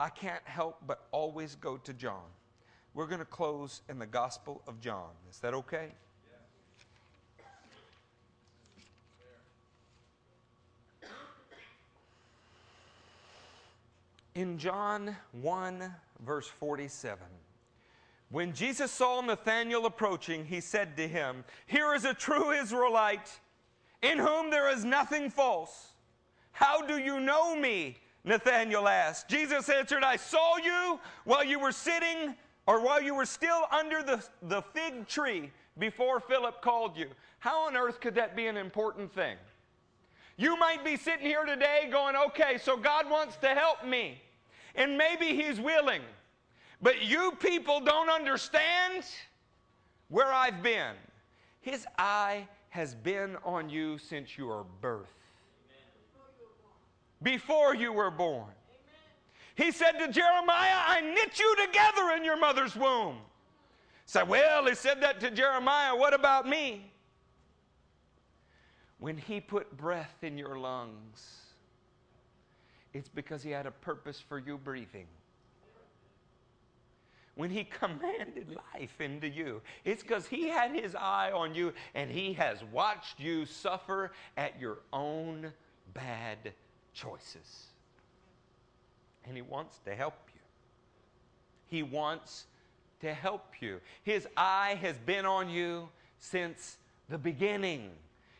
[0.00, 2.24] I can't help but always go to John.
[2.94, 5.10] We're going to close in the Gospel of John.
[5.30, 5.92] Is that okay?
[14.34, 15.94] In John 1,
[16.24, 17.24] verse 47,
[18.30, 23.30] when Jesus saw Nathanael approaching, he said to him, Here is a true Israelite
[24.02, 25.92] in whom there is nothing false.
[26.50, 27.98] How do you know me?
[28.24, 29.28] Nathanael asked.
[29.28, 32.34] Jesus answered, I saw you while you were sitting
[32.66, 37.08] or while you were still under the, the fig tree before Philip called you.
[37.38, 39.36] How on earth could that be an important thing?
[40.36, 44.20] You might be sitting here today going, okay, so God wants to help me.
[44.74, 46.00] And maybe He's willing.
[46.82, 49.04] But you people don't understand
[50.08, 50.94] where I've been.
[51.60, 55.14] His eye has been on you since your birth,
[57.22, 58.50] before you were born.
[59.54, 63.18] He said to Jeremiah, I knit you together in your mother's womb.
[64.06, 65.94] Say, well, he said that to Jeremiah.
[65.94, 66.90] What about me?
[68.98, 71.40] When he put breath in your lungs,
[72.92, 75.06] it's because he had a purpose for you breathing.
[77.36, 82.10] When he commanded life into you, it's because he had his eye on you and
[82.10, 85.52] he has watched you suffer at your own
[85.92, 86.54] bad
[86.94, 87.66] choices.
[89.26, 90.40] And he wants to help you.
[91.66, 92.46] He wants
[93.00, 93.80] to help you.
[94.02, 95.88] His eye has been on you
[96.18, 97.90] since the beginning.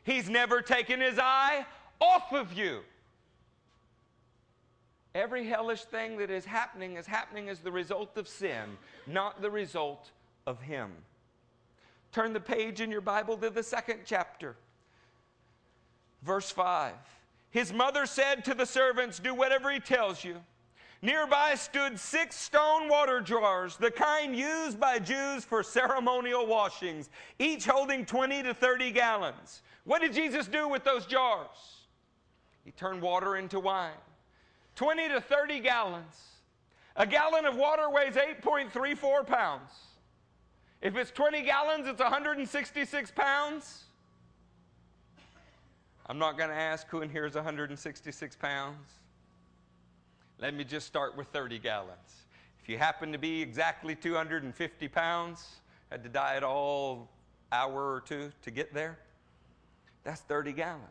[0.05, 1.67] He's never taken his eye
[2.01, 2.81] off of you.
[5.15, 8.77] Every hellish thing that is happening is happening as the result of sin,
[9.07, 10.11] not the result
[10.45, 10.91] of Him.
[12.11, 14.57] Turn the page in your Bible to the second chapter,
[16.23, 16.95] verse 5.
[17.55, 20.39] His mother said to the servants, Do whatever he tells you.
[21.03, 27.65] Nearby stood six stone water jars, the kind used by Jews for ceremonial washings, each
[27.65, 29.63] holding 20 to 30 gallons.
[29.85, 31.87] What did Jesus do with those jars?
[32.65, 33.93] He turned water into wine.
[34.75, 36.23] 20 to 30 gallons.
[36.97, 39.71] A gallon of water weighs 8.34 pounds.
[40.83, 43.84] If it's 20 gallons, it's 166 pounds.
[46.07, 48.93] I'm not going to ask who in here is 166 pounds.
[50.39, 52.27] Let me just start with 30 gallons.
[52.63, 55.61] If you happen to be exactly 250 pounds,
[55.91, 57.09] had to diet all
[57.53, 58.99] hour or two to get there,
[60.03, 60.83] that's 30 gallons.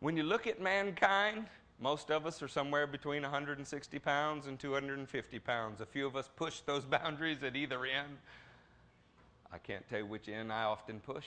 [0.00, 1.46] When you look at mankind,
[1.80, 5.80] most of us are somewhere between 160 pounds and 250 pounds.
[5.80, 8.16] A few of us push those boundaries at either end.
[9.52, 11.26] I can't tell you which end I often push.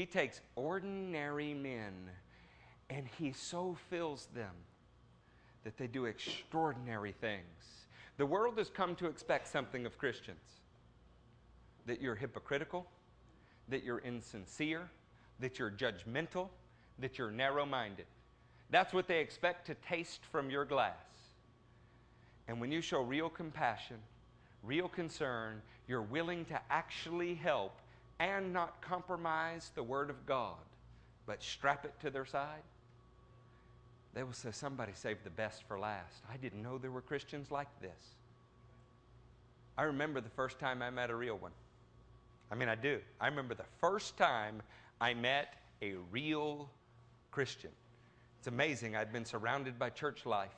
[0.00, 1.92] He takes ordinary men
[2.88, 4.54] and he so fills them
[5.62, 7.84] that they do extraordinary things.
[8.16, 10.62] The world has come to expect something of Christians
[11.84, 12.86] that you're hypocritical,
[13.68, 14.88] that you're insincere,
[15.38, 16.48] that you're judgmental,
[16.98, 18.06] that you're narrow minded.
[18.70, 20.94] That's what they expect to taste from your glass.
[22.48, 23.98] And when you show real compassion,
[24.62, 27.76] real concern, you're willing to actually help
[28.20, 30.58] and not compromise the Word of God,
[31.26, 32.62] but strap it to their side,
[34.14, 36.22] they will say, Somebody saved the best for last.
[36.32, 38.14] I didn't know there were Christians like this.
[39.78, 41.52] I remember the first time I met a real one.
[42.52, 43.00] I mean, I do.
[43.20, 44.60] I remember the first time
[45.00, 46.68] I met a real
[47.30, 47.70] Christian.
[48.38, 48.96] It's amazing.
[48.96, 50.50] I'd been surrounded by church life.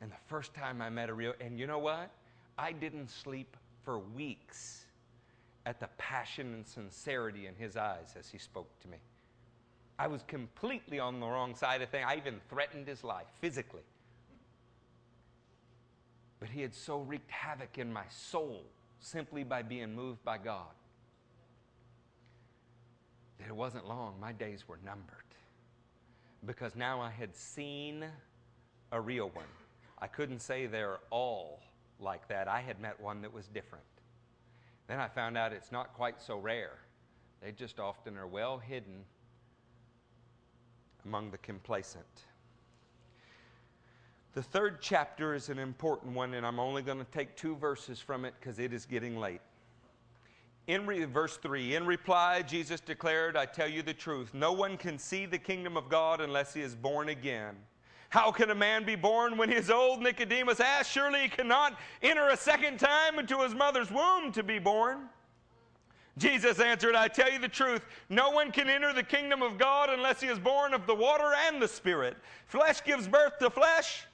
[0.00, 2.10] And the first time I met a real, and you know what?
[2.56, 4.79] I didn't sleep for weeks
[5.70, 8.96] at the passion and sincerity in his eyes as he spoke to me.
[10.00, 12.06] I was completely on the wrong side of things.
[12.08, 13.84] I even threatened his life physically.
[16.40, 18.64] But he had so wreaked havoc in my soul
[18.98, 20.74] simply by being moved by God
[23.38, 24.14] that it wasn't long.
[24.20, 25.16] My days were numbered
[26.46, 28.04] because now I had seen
[28.90, 29.44] a real one.
[30.00, 31.60] I couldn't say they're all
[32.00, 32.48] like that.
[32.48, 33.84] I had met one that was different.
[34.90, 36.72] Then I found out it's not quite so rare.
[37.40, 39.04] They just often are well hidden
[41.04, 42.24] among the complacent.
[44.34, 48.00] The third chapter is an important one, and I'm only going to take two verses
[48.00, 49.42] from it because it is getting late.
[50.66, 54.76] In re- verse 3, in reply, Jesus declared, I tell you the truth, no one
[54.76, 57.54] can see the kingdom of God unless he is born again.
[58.10, 60.02] How can a man be born when he is old?
[60.02, 60.90] Nicodemus asked.
[60.90, 65.08] Surely he cannot enter a second time into his mother's womb to be born.
[66.18, 69.90] Jesus answered, I tell you the truth, no one can enter the kingdom of God
[69.90, 72.16] unless he is born of the water and the Spirit.
[72.46, 74.06] Flesh gives birth to flesh,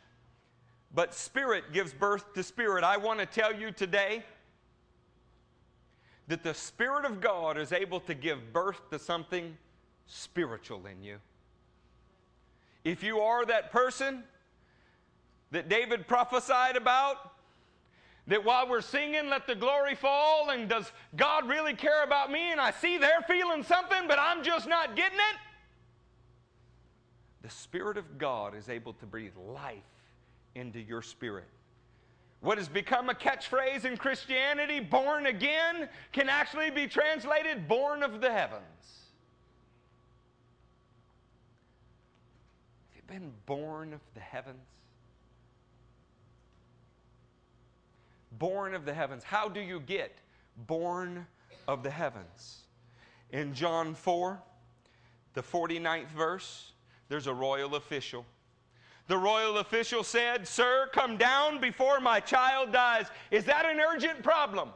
[0.94, 2.84] but Spirit gives birth to Spirit.
[2.84, 4.24] I want to tell you today
[6.28, 9.56] that the Spirit of God is able to give birth to something
[10.06, 11.16] spiritual in you.
[12.86, 14.22] If you are that person
[15.50, 17.16] that David prophesied about,
[18.28, 22.52] that while we're singing, let the glory fall, and does God really care about me?
[22.52, 25.36] And I see they're feeling something, but I'm just not getting it.
[27.42, 29.82] The Spirit of God is able to breathe life
[30.54, 31.48] into your spirit.
[32.40, 38.20] What has become a catchphrase in Christianity, born again, can actually be translated born of
[38.20, 38.62] the heavens.
[42.76, 44.56] Have you been born of the heavens?
[48.38, 49.24] Born of the heavens.
[49.24, 50.12] How do you get
[50.66, 51.26] born
[51.66, 52.62] of the heavens?
[53.30, 54.40] In John 4,
[55.34, 56.72] the 49th verse,
[57.08, 58.24] there's a royal official
[59.08, 63.06] the royal official said, Sir, come down before my child dies.
[63.30, 64.70] Is that an urgent problem?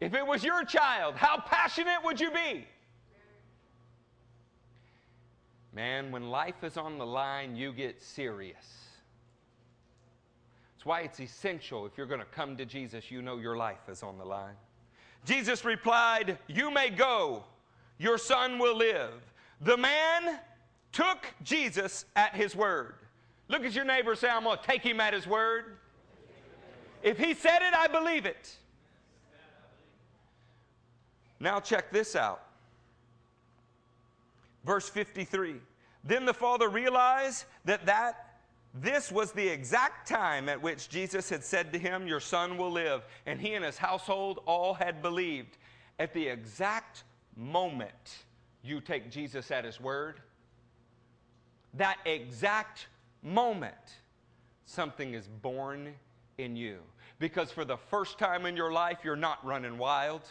[0.00, 2.66] If it was your child, how passionate would you be?
[5.74, 8.82] Man, when life is on the line, you get serious.
[10.74, 13.88] That's why it's essential if you're going to come to Jesus, you know your life
[13.88, 14.56] is on the line.
[15.24, 17.44] Jesus replied, You may go,
[17.98, 19.12] your son will live.
[19.60, 20.40] The man
[20.90, 22.94] took Jesus at his word.
[23.48, 25.78] Look at your neighbor say, I'm going to take him at his word.
[27.02, 28.56] If he said it, I believe it.
[31.40, 32.42] Now, check this out.
[34.64, 35.56] Verse 53.
[36.04, 38.38] Then the father realized that, that
[38.74, 42.70] this was the exact time at which Jesus had said to him, Your son will
[42.70, 43.02] live.
[43.26, 45.58] And he and his household all had believed.
[45.98, 47.04] At the exact
[47.36, 48.24] moment
[48.62, 50.20] you take Jesus at his word,
[51.74, 52.86] that exact
[53.22, 53.74] moment,
[54.66, 55.94] something is born
[56.38, 56.78] in you.
[57.18, 60.22] Because for the first time in your life, you're not running wild.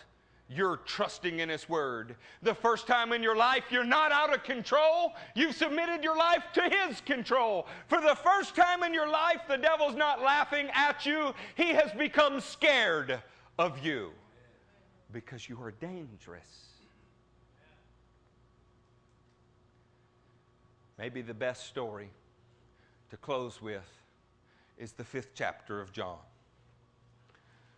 [0.53, 2.17] You're trusting in His Word.
[2.41, 5.13] The first time in your life, you're not out of control.
[5.33, 7.67] You've submitted your life to His control.
[7.87, 11.33] For the first time in your life, the devil's not laughing at you.
[11.55, 13.21] He has become scared
[13.57, 14.11] of you
[15.13, 16.65] because you are dangerous.
[20.97, 22.09] Maybe the best story
[23.09, 23.89] to close with
[24.77, 26.17] is the fifth chapter of John.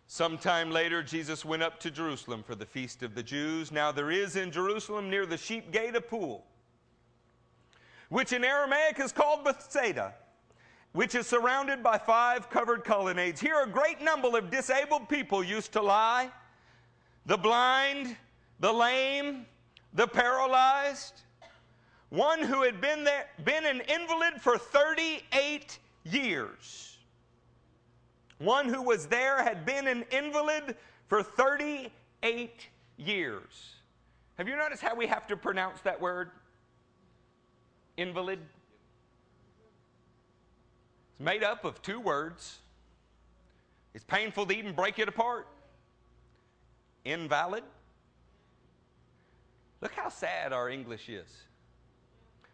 [0.06, 3.72] Sometime later, Jesus went up to Jerusalem for the feast of the Jews.
[3.72, 6.44] Now, there is in Jerusalem near the sheep gate a pool,
[8.10, 10.14] which in Aramaic is called Bethsaida,
[10.92, 13.40] which is surrounded by five covered colonnades.
[13.40, 16.30] Here, a great number of disabled people used to lie
[17.26, 18.16] the blind,
[18.60, 19.46] the lame,
[19.94, 21.22] the paralyzed
[22.14, 26.93] one who had been, there, been an invalid for 38 years.
[28.44, 30.76] One who was there had been an invalid
[31.08, 32.68] for 38
[32.98, 33.74] years.
[34.36, 36.30] Have you noticed how we have to pronounce that word?
[37.96, 38.40] Invalid.
[41.12, 42.58] It's made up of two words.
[43.94, 45.46] It's painful to even break it apart.
[47.04, 47.64] Invalid.
[49.80, 51.28] Look how sad our English is.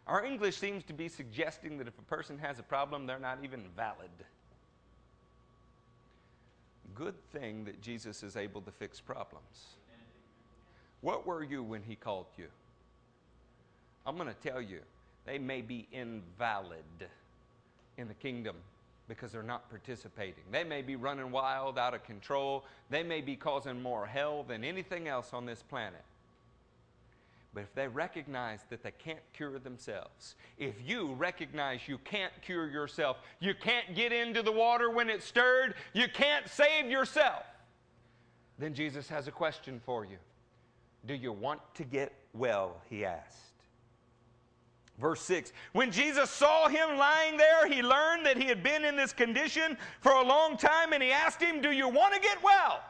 [0.07, 3.39] Our English seems to be suggesting that if a person has a problem, they're not
[3.43, 4.11] even valid.
[7.01, 9.77] Good thing that Jesus is able to fix problems.
[11.01, 12.49] What were you when he called you?
[14.05, 14.81] I'm going to tell you,
[15.25, 17.09] they may be invalid
[17.97, 18.57] in the kingdom
[19.09, 20.45] because they're not participating.
[20.53, 22.67] They may be running wild, out of control.
[22.91, 26.05] They may be causing more hell than anything else on this planet.
[27.53, 32.69] But if they recognize that they can't cure themselves, if you recognize you can't cure
[32.69, 37.45] yourself, you can't get into the water when it's stirred, you can't save yourself,
[38.59, 40.19] then Jesus has a question for you.
[41.07, 42.81] Do you want to get well?
[42.89, 43.37] He asked.
[45.01, 48.97] Verse 6 When Jesus saw him lying there, he learned that he had been in
[48.97, 52.43] this condition for a long time and he asked him, Do you want to get
[52.43, 52.83] well?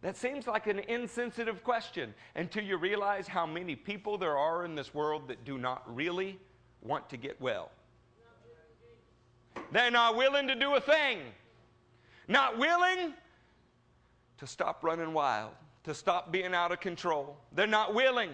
[0.00, 4.74] That seems like an insensitive question until you realize how many people there are in
[4.74, 6.38] this world that do not really
[6.82, 7.70] want to get well.
[9.72, 11.18] They're not willing to do a thing,
[12.28, 13.12] not willing
[14.38, 15.50] to stop running wild,
[15.84, 17.36] to stop being out of control.
[17.52, 18.30] They're not willing.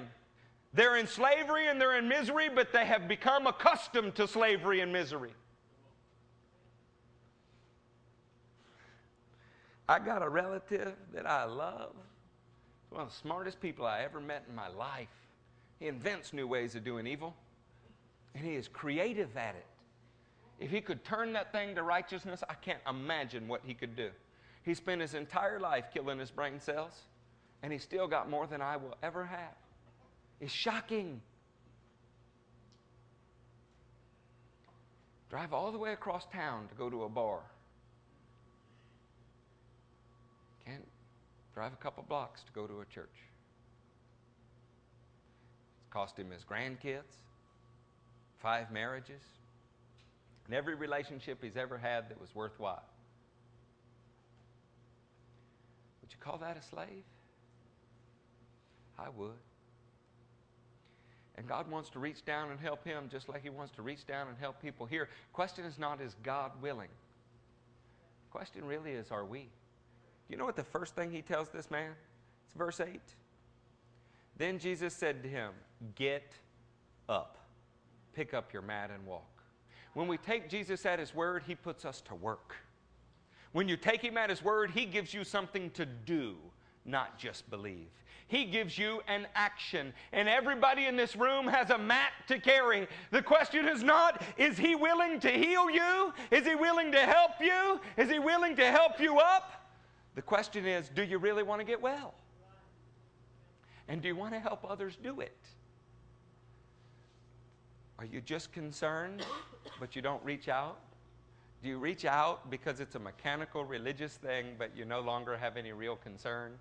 [0.75, 4.93] They're in slavery and they're in misery, but they have become accustomed to slavery and
[4.93, 5.33] misery.
[9.89, 11.93] I got a relative that I love.
[12.91, 15.09] One of the smartest people I ever met in my life.
[15.79, 17.35] He invents new ways of doing evil,
[18.35, 19.67] and he is creative at it.
[20.61, 24.11] If he could turn that thing to righteousness, I can't imagine what he could do.
[24.63, 26.93] He spent his entire life killing his brain cells,
[27.63, 29.55] and he still got more than I will ever have.
[30.41, 31.21] It's shocking.
[35.29, 37.41] Drive all the way across town to go to a bar.
[40.65, 40.87] Can't
[41.55, 43.15] drive a couple blocks to go to a church.
[45.79, 47.17] It's cost him his grandkids,
[48.43, 49.23] five marriages,
[50.47, 52.83] and every relationship he's ever had that was worthwhile.
[56.03, 57.05] Would you call that a slave?
[58.99, 59.31] I would.
[61.37, 64.07] And God wants to reach down and help him just like he wants to reach
[64.07, 65.09] down and help people here.
[65.33, 66.91] Question is not is God willing?
[68.31, 69.49] Question really is are we?
[70.29, 71.93] You know what the first thing he tells this man?
[72.47, 73.01] It's verse 8.
[74.37, 75.53] Then Jesus said to him,
[75.95, 76.33] Get
[77.09, 77.39] up,
[78.15, 79.43] pick up your mat and walk.
[79.95, 82.57] When we take Jesus at his word, he puts us to work.
[83.53, 86.35] When you take him at his word, he gives you something to do,
[86.85, 87.87] not just believe.
[88.27, 89.93] He gives you an action.
[90.13, 92.89] And everybody in this room has a mat to carry.
[93.13, 96.13] The question is not, is he willing to heal you?
[96.33, 97.81] Is he willing to help you?
[97.97, 99.64] Is he willing to help you up?
[100.15, 102.15] The question is do you really want to get well?
[103.89, 105.37] And do you want to help others do it?
[107.99, 109.25] Are you just concerned,
[109.79, 110.79] but you don't reach out?
[111.63, 115.57] Do you reach out because it's a mechanical religious thing, but you no longer have
[115.57, 116.53] any real concern?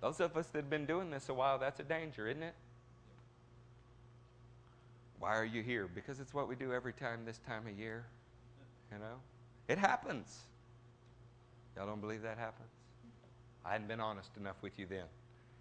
[0.00, 2.54] Those of us that have been doing this a while, that's a danger, isn't it?
[5.18, 5.88] Why are you here?
[5.92, 8.04] Because it's what we do every time this time of year.
[8.92, 9.16] You know?
[9.68, 10.40] It happens.
[11.76, 12.68] Y'all don't believe that happens?
[13.64, 15.04] I hadn't been honest enough with you then.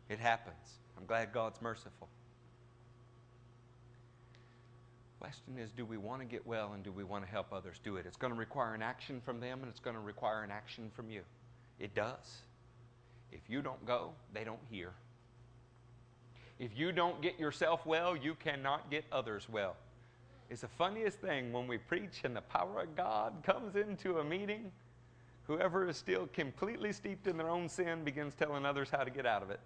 [0.09, 0.79] It happens.
[0.97, 2.07] I'm glad God's merciful.
[5.19, 7.79] Question is do we want to get well and do we want to help others
[7.81, 8.05] do it?
[8.05, 10.91] It's going to require an action from them and it's going to require an action
[10.93, 11.21] from you.
[11.79, 12.41] It does.
[13.31, 14.91] If you don't go, they don't hear.
[16.59, 19.75] If you don't get yourself well, you cannot get others well.
[20.49, 24.23] It's the funniest thing when we preach and the power of God comes into a
[24.23, 24.71] meeting
[25.47, 29.25] Whoever is still completely steeped in their own sin begins telling others how to get
[29.25, 29.59] out of it.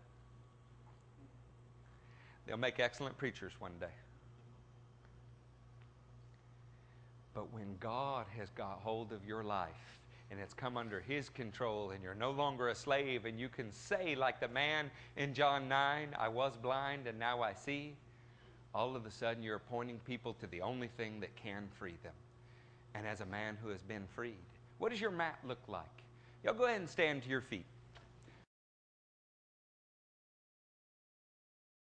[2.47, 3.93] They'll make excellent preachers one day.
[7.33, 9.99] But when God has got hold of your life
[10.31, 13.71] and it's come under His control and you're no longer a slave and you can
[13.71, 17.93] say, like the man in John 9, I was blind and now I see,
[18.73, 22.13] all of a sudden you're pointing people to the only thing that can free them.
[22.95, 24.33] And as a man who has been freed,
[24.77, 25.85] what does your mat look like?
[26.43, 27.65] Y'all go ahead and stand to your feet.